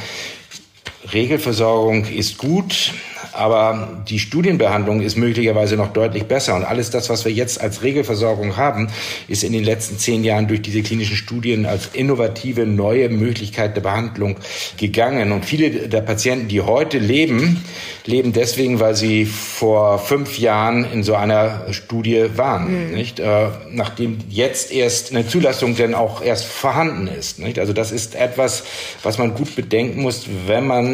Regelversorgung 1.12 2.06
ist 2.06 2.38
gut, 2.38 2.94
aber 3.34 4.04
die 4.08 4.20
Studienbehandlung 4.20 5.02
ist 5.02 5.18
möglicherweise 5.18 5.76
noch 5.76 5.92
deutlich 5.92 6.26
besser. 6.26 6.56
Und 6.56 6.64
alles 6.64 6.92
das, 6.92 7.10
was 7.10 7.26
wir 7.26 7.32
jetzt 7.32 7.60
als 7.60 7.82
Regelversorgung 7.82 8.58
haben, 8.58 8.90
ist 9.28 9.44
in 9.44 9.54
den 9.54 9.64
letzten 9.64 9.98
zehn 9.98 10.24
Jahren 10.24 10.48
durch 10.48 10.62
diese 10.62 10.84
klinischen 10.84 11.16
Studien 11.16 11.66
als 11.66 11.90
innovative 11.94 12.66
neue 12.66 13.10
Möglichkeit 13.10 13.76
der 13.76 13.82
Behandlung 13.82 14.38
gegangen. 14.78 15.32
Und 15.32 15.46
viele 15.46 15.88
der 15.90 16.02
Patienten, 16.02 16.48
die 16.48 16.62
heute 16.62 17.00
leben, 17.00 17.64
leben 18.06 18.34
deswegen, 18.34 18.80
weil 18.80 18.96
sie 18.96 19.26
vor 19.26 19.98
fünf 19.98 20.38
Jahren 20.38 20.86
in 20.92 21.04
so 21.04 21.16
einer 21.16 21.74
Studie 21.74 22.26
waren, 22.36 22.90
mhm. 22.90 22.94
nicht? 22.94 23.20
Äh, 23.20 23.48
nachdem 23.72 24.20
jetzt 24.30 24.72
erst 24.72 25.12
eine 25.12 25.28
Zulassung 25.28 25.76
denn 25.76 25.96
auch 25.96 26.22
erst 26.22 26.46
vorhanden 26.46 27.08
ist, 27.08 27.40
nicht? 27.40 27.58
Also 27.58 27.74
das 27.74 27.92
ist 27.92 28.16
etwas, 28.16 28.64
was 29.02 29.18
man 29.18 29.34
gut 29.34 29.56
bedenken 29.56 30.02
muss, 30.02 30.28
wenn 30.46 30.68
man 30.68 30.93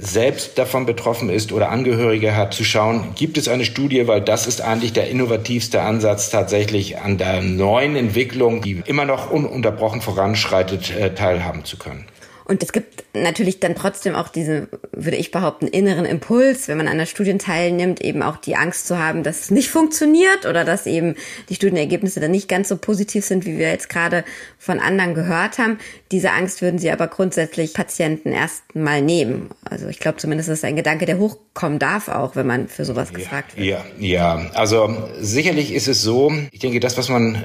selbst 0.00 0.58
davon 0.58 0.86
betroffen 0.86 1.30
ist 1.30 1.52
oder 1.52 1.70
Angehörige 1.70 2.34
hat, 2.34 2.54
zu 2.54 2.64
schauen, 2.64 3.14
gibt 3.14 3.38
es 3.38 3.48
eine 3.48 3.64
Studie, 3.64 4.06
weil 4.08 4.20
das 4.20 4.46
ist 4.46 4.60
eigentlich 4.60 4.92
der 4.92 5.08
innovativste 5.08 5.82
Ansatz 5.82 6.30
tatsächlich 6.30 6.98
an 6.98 7.18
der 7.18 7.42
neuen 7.42 7.94
Entwicklung, 7.96 8.62
die 8.62 8.82
immer 8.86 9.04
noch 9.04 9.30
ununterbrochen 9.30 10.00
voranschreitet, 10.00 10.90
äh, 10.96 11.14
teilhaben 11.14 11.64
zu 11.64 11.76
können. 11.76 12.06
Und 12.48 12.62
es 12.62 12.72
gibt 12.72 13.04
natürlich 13.12 13.60
dann 13.60 13.74
trotzdem 13.74 14.14
auch 14.14 14.28
diesen, 14.28 14.68
würde 14.92 15.18
ich 15.18 15.30
behaupten, 15.30 15.66
inneren 15.66 16.06
Impuls, 16.06 16.66
wenn 16.66 16.78
man 16.78 16.88
an 16.88 16.96
der 16.96 17.04
Studien 17.04 17.38
teilnimmt, 17.38 18.00
eben 18.00 18.22
auch 18.22 18.38
die 18.38 18.56
Angst 18.56 18.86
zu 18.86 18.98
haben, 18.98 19.22
dass 19.22 19.40
es 19.42 19.50
nicht 19.50 19.68
funktioniert 19.68 20.46
oder 20.46 20.64
dass 20.64 20.86
eben 20.86 21.14
die 21.50 21.56
Studienergebnisse 21.56 22.20
dann 22.20 22.30
nicht 22.30 22.48
ganz 22.48 22.68
so 22.68 22.78
positiv 22.78 23.26
sind, 23.26 23.44
wie 23.44 23.58
wir 23.58 23.68
jetzt 23.68 23.90
gerade 23.90 24.24
von 24.58 24.80
anderen 24.80 25.12
gehört 25.12 25.58
haben. 25.58 25.76
Diese 26.10 26.32
Angst 26.32 26.62
würden 26.62 26.78
sie 26.78 26.90
aber 26.90 27.08
grundsätzlich 27.08 27.74
Patienten 27.74 28.32
erst 28.32 28.74
mal 28.74 29.02
nehmen. 29.02 29.50
Also 29.62 29.88
ich 29.88 29.98
glaube 29.98 30.16
zumindest, 30.16 30.48
das 30.48 30.60
ist 30.60 30.64
ein 30.64 30.76
Gedanke, 30.76 31.04
der 31.04 31.18
hochkommen 31.18 31.78
darf 31.78 32.08
auch, 32.08 32.34
wenn 32.34 32.46
man 32.46 32.68
für 32.68 32.86
sowas 32.86 33.10
ja, 33.12 33.18
gefragt 33.18 33.58
wird. 33.58 33.66
Ja, 33.66 33.84
ja. 33.98 34.50
Also 34.54 34.96
sicherlich 35.20 35.74
ist 35.74 35.86
es 35.86 36.00
so, 36.00 36.32
ich 36.50 36.60
denke, 36.60 36.80
das, 36.80 36.96
was 36.96 37.10
man 37.10 37.44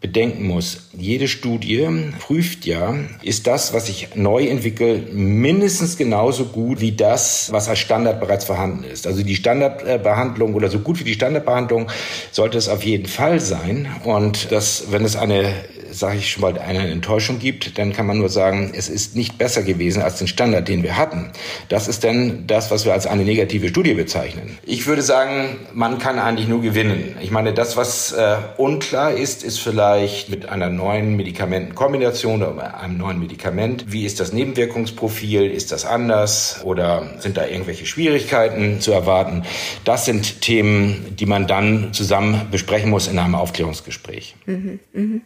bedenken 0.00 0.46
muss. 0.46 0.90
Jede 0.96 1.28
Studie 1.28 1.88
prüft 2.18 2.66
ja, 2.66 2.94
ist 3.22 3.46
das, 3.46 3.72
was 3.72 3.88
ich 3.88 4.08
neu 4.14 4.46
entwickle, 4.46 4.98
mindestens 5.12 5.96
genauso 5.96 6.46
gut 6.46 6.80
wie 6.80 6.92
das, 6.92 7.50
was 7.52 7.68
als 7.68 7.78
Standard 7.78 8.20
bereits 8.20 8.44
vorhanden 8.44 8.84
ist. 8.84 9.06
Also 9.06 9.22
die 9.22 9.34
Standardbehandlung 9.34 10.54
oder 10.54 10.68
so 10.68 10.80
gut 10.80 11.00
wie 11.00 11.04
die 11.04 11.14
Standardbehandlung 11.14 11.90
sollte 12.32 12.58
es 12.58 12.68
auf 12.68 12.84
jeden 12.84 13.06
Fall 13.06 13.40
sein. 13.40 13.88
Und 14.04 14.52
das, 14.52 14.90
wenn 14.90 15.04
es 15.04 15.16
eine 15.16 15.54
sage 15.94 16.18
ich 16.18 16.30
schon 16.30 16.42
mal, 16.42 16.58
eine 16.58 16.90
Enttäuschung 16.90 17.38
gibt, 17.38 17.78
dann 17.78 17.92
kann 17.92 18.06
man 18.06 18.18
nur 18.18 18.28
sagen, 18.28 18.72
es 18.74 18.88
ist 18.88 19.16
nicht 19.16 19.38
besser 19.38 19.62
gewesen 19.62 20.02
als 20.02 20.18
den 20.18 20.26
Standard, 20.26 20.68
den 20.68 20.82
wir 20.82 20.96
hatten. 20.96 21.30
Das 21.68 21.88
ist 21.88 22.04
dann 22.04 22.46
das, 22.46 22.70
was 22.70 22.84
wir 22.84 22.92
als 22.92 23.06
eine 23.06 23.24
negative 23.24 23.68
Studie 23.68 23.94
bezeichnen. 23.94 24.58
Ich 24.64 24.86
würde 24.86 25.02
sagen, 25.02 25.56
man 25.72 25.98
kann 25.98 26.18
eigentlich 26.18 26.48
nur 26.48 26.62
gewinnen. 26.62 27.16
Ich 27.20 27.30
meine, 27.30 27.52
das, 27.54 27.76
was 27.76 28.12
äh, 28.12 28.36
unklar 28.56 29.12
ist, 29.12 29.44
ist 29.44 29.58
vielleicht 29.60 30.28
mit 30.28 30.48
einer 30.48 30.70
neuen 30.70 31.16
Medikamentenkombination 31.16 32.42
oder 32.42 32.80
einem 32.80 32.98
neuen 32.98 33.18
Medikament. 33.18 33.86
Wie 33.88 34.04
ist 34.04 34.20
das 34.20 34.32
Nebenwirkungsprofil? 34.32 35.50
Ist 35.50 35.72
das 35.72 35.84
anders? 35.84 36.60
Oder 36.64 37.14
sind 37.18 37.36
da 37.36 37.46
irgendwelche 37.46 37.86
Schwierigkeiten 37.86 38.80
zu 38.80 38.92
erwarten? 38.92 39.42
Das 39.84 40.04
sind 40.04 40.40
Themen, 40.40 41.14
die 41.18 41.26
man 41.26 41.46
dann 41.46 41.92
zusammen 41.92 42.48
besprechen 42.50 42.90
muss 42.90 43.08
in 43.08 43.18
einem 43.18 43.34
Aufklärungsgespräch. 43.34 44.34
Mhm, 44.46 44.80
mh. 44.92 45.20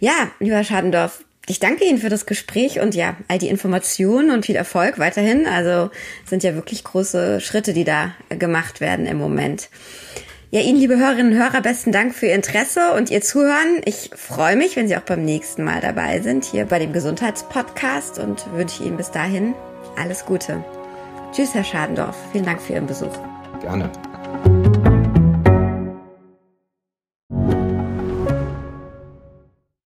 Ja, 0.00 0.30
lieber 0.40 0.62
Schadendorf, 0.64 1.24
ich 1.46 1.60
danke 1.60 1.84
Ihnen 1.84 1.98
für 1.98 2.08
das 2.08 2.26
Gespräch 2.26 2.80
und 2.80 2.94
ja, 2.94 3.16
all 3.28 3.38
die 3.38 3.48
Informationen 3.48 4.30
und 4.30 4.46
viel 4.46 4.56
Erfolg 4.56 4.98
weiterhin. 4.98 5.46
Also 5.46 5.90
sind 6.24 6.42
ja 6.42 6.54
wirklich 6.54 6.84
große 6.84 7.40
Schritte, 7.40 7.74
die 7.74 7.84
da 7.84 8.12
gemacht 8.30 8.80
werden 8.80 9.06
im 9.06 9.18
Moment. 9.18 9.68
Ja, 10.50 10.60
Ihnen, 10.60 10.78
liebe 10.78 10.96
Hörerinnen 10.96 11.32
und 11.32 11.38
Hörer, 11.38 11.60
besten 11.62 11.90
Dank 11.90 12.14
für 12.14 12.26
Ihr 12.26 12.34
Interesse 12.34 12.92
und 12.96 13.10
Ihr 13.10 13.20
Zuhören. 13.22 13.80
Ich 13.84 14.10
freue 14.14 14.56
mich, 14.56 14.76
wenn 14.76 14.86
Sie 14.86 14.96
auch 14.96 15.02
beim 15.02 15.24
nächsten 15.24 15.64
Mal 15.64 15.80
dabei 15.80 16.20
sind, 16.20 16.44
hier 16.44 16.64
bei 16.64 16.78
dem 16.78 16.92
Gesundheitspodcast 16.92 18.20
und 18.20 18.46
wünsche 18.54 18.84
Ihnen 18.84 18.96
bis 18.96 19.10
dahin 19.10 19.54
alles 19.96 20.24
Gute. 20.24 20.64
Tschüss, 21.32 21.54
Herr 21.54 21.64
Schadendorf. 21.64 22.16
Vielen 22.32 22.44
Dank 22.44 22.62
für 22.62 22.74
Ihren 22.74 22.86
Besuch. 22.86 23.18
Gerne. 23.60 23.90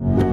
you 0.00 0.29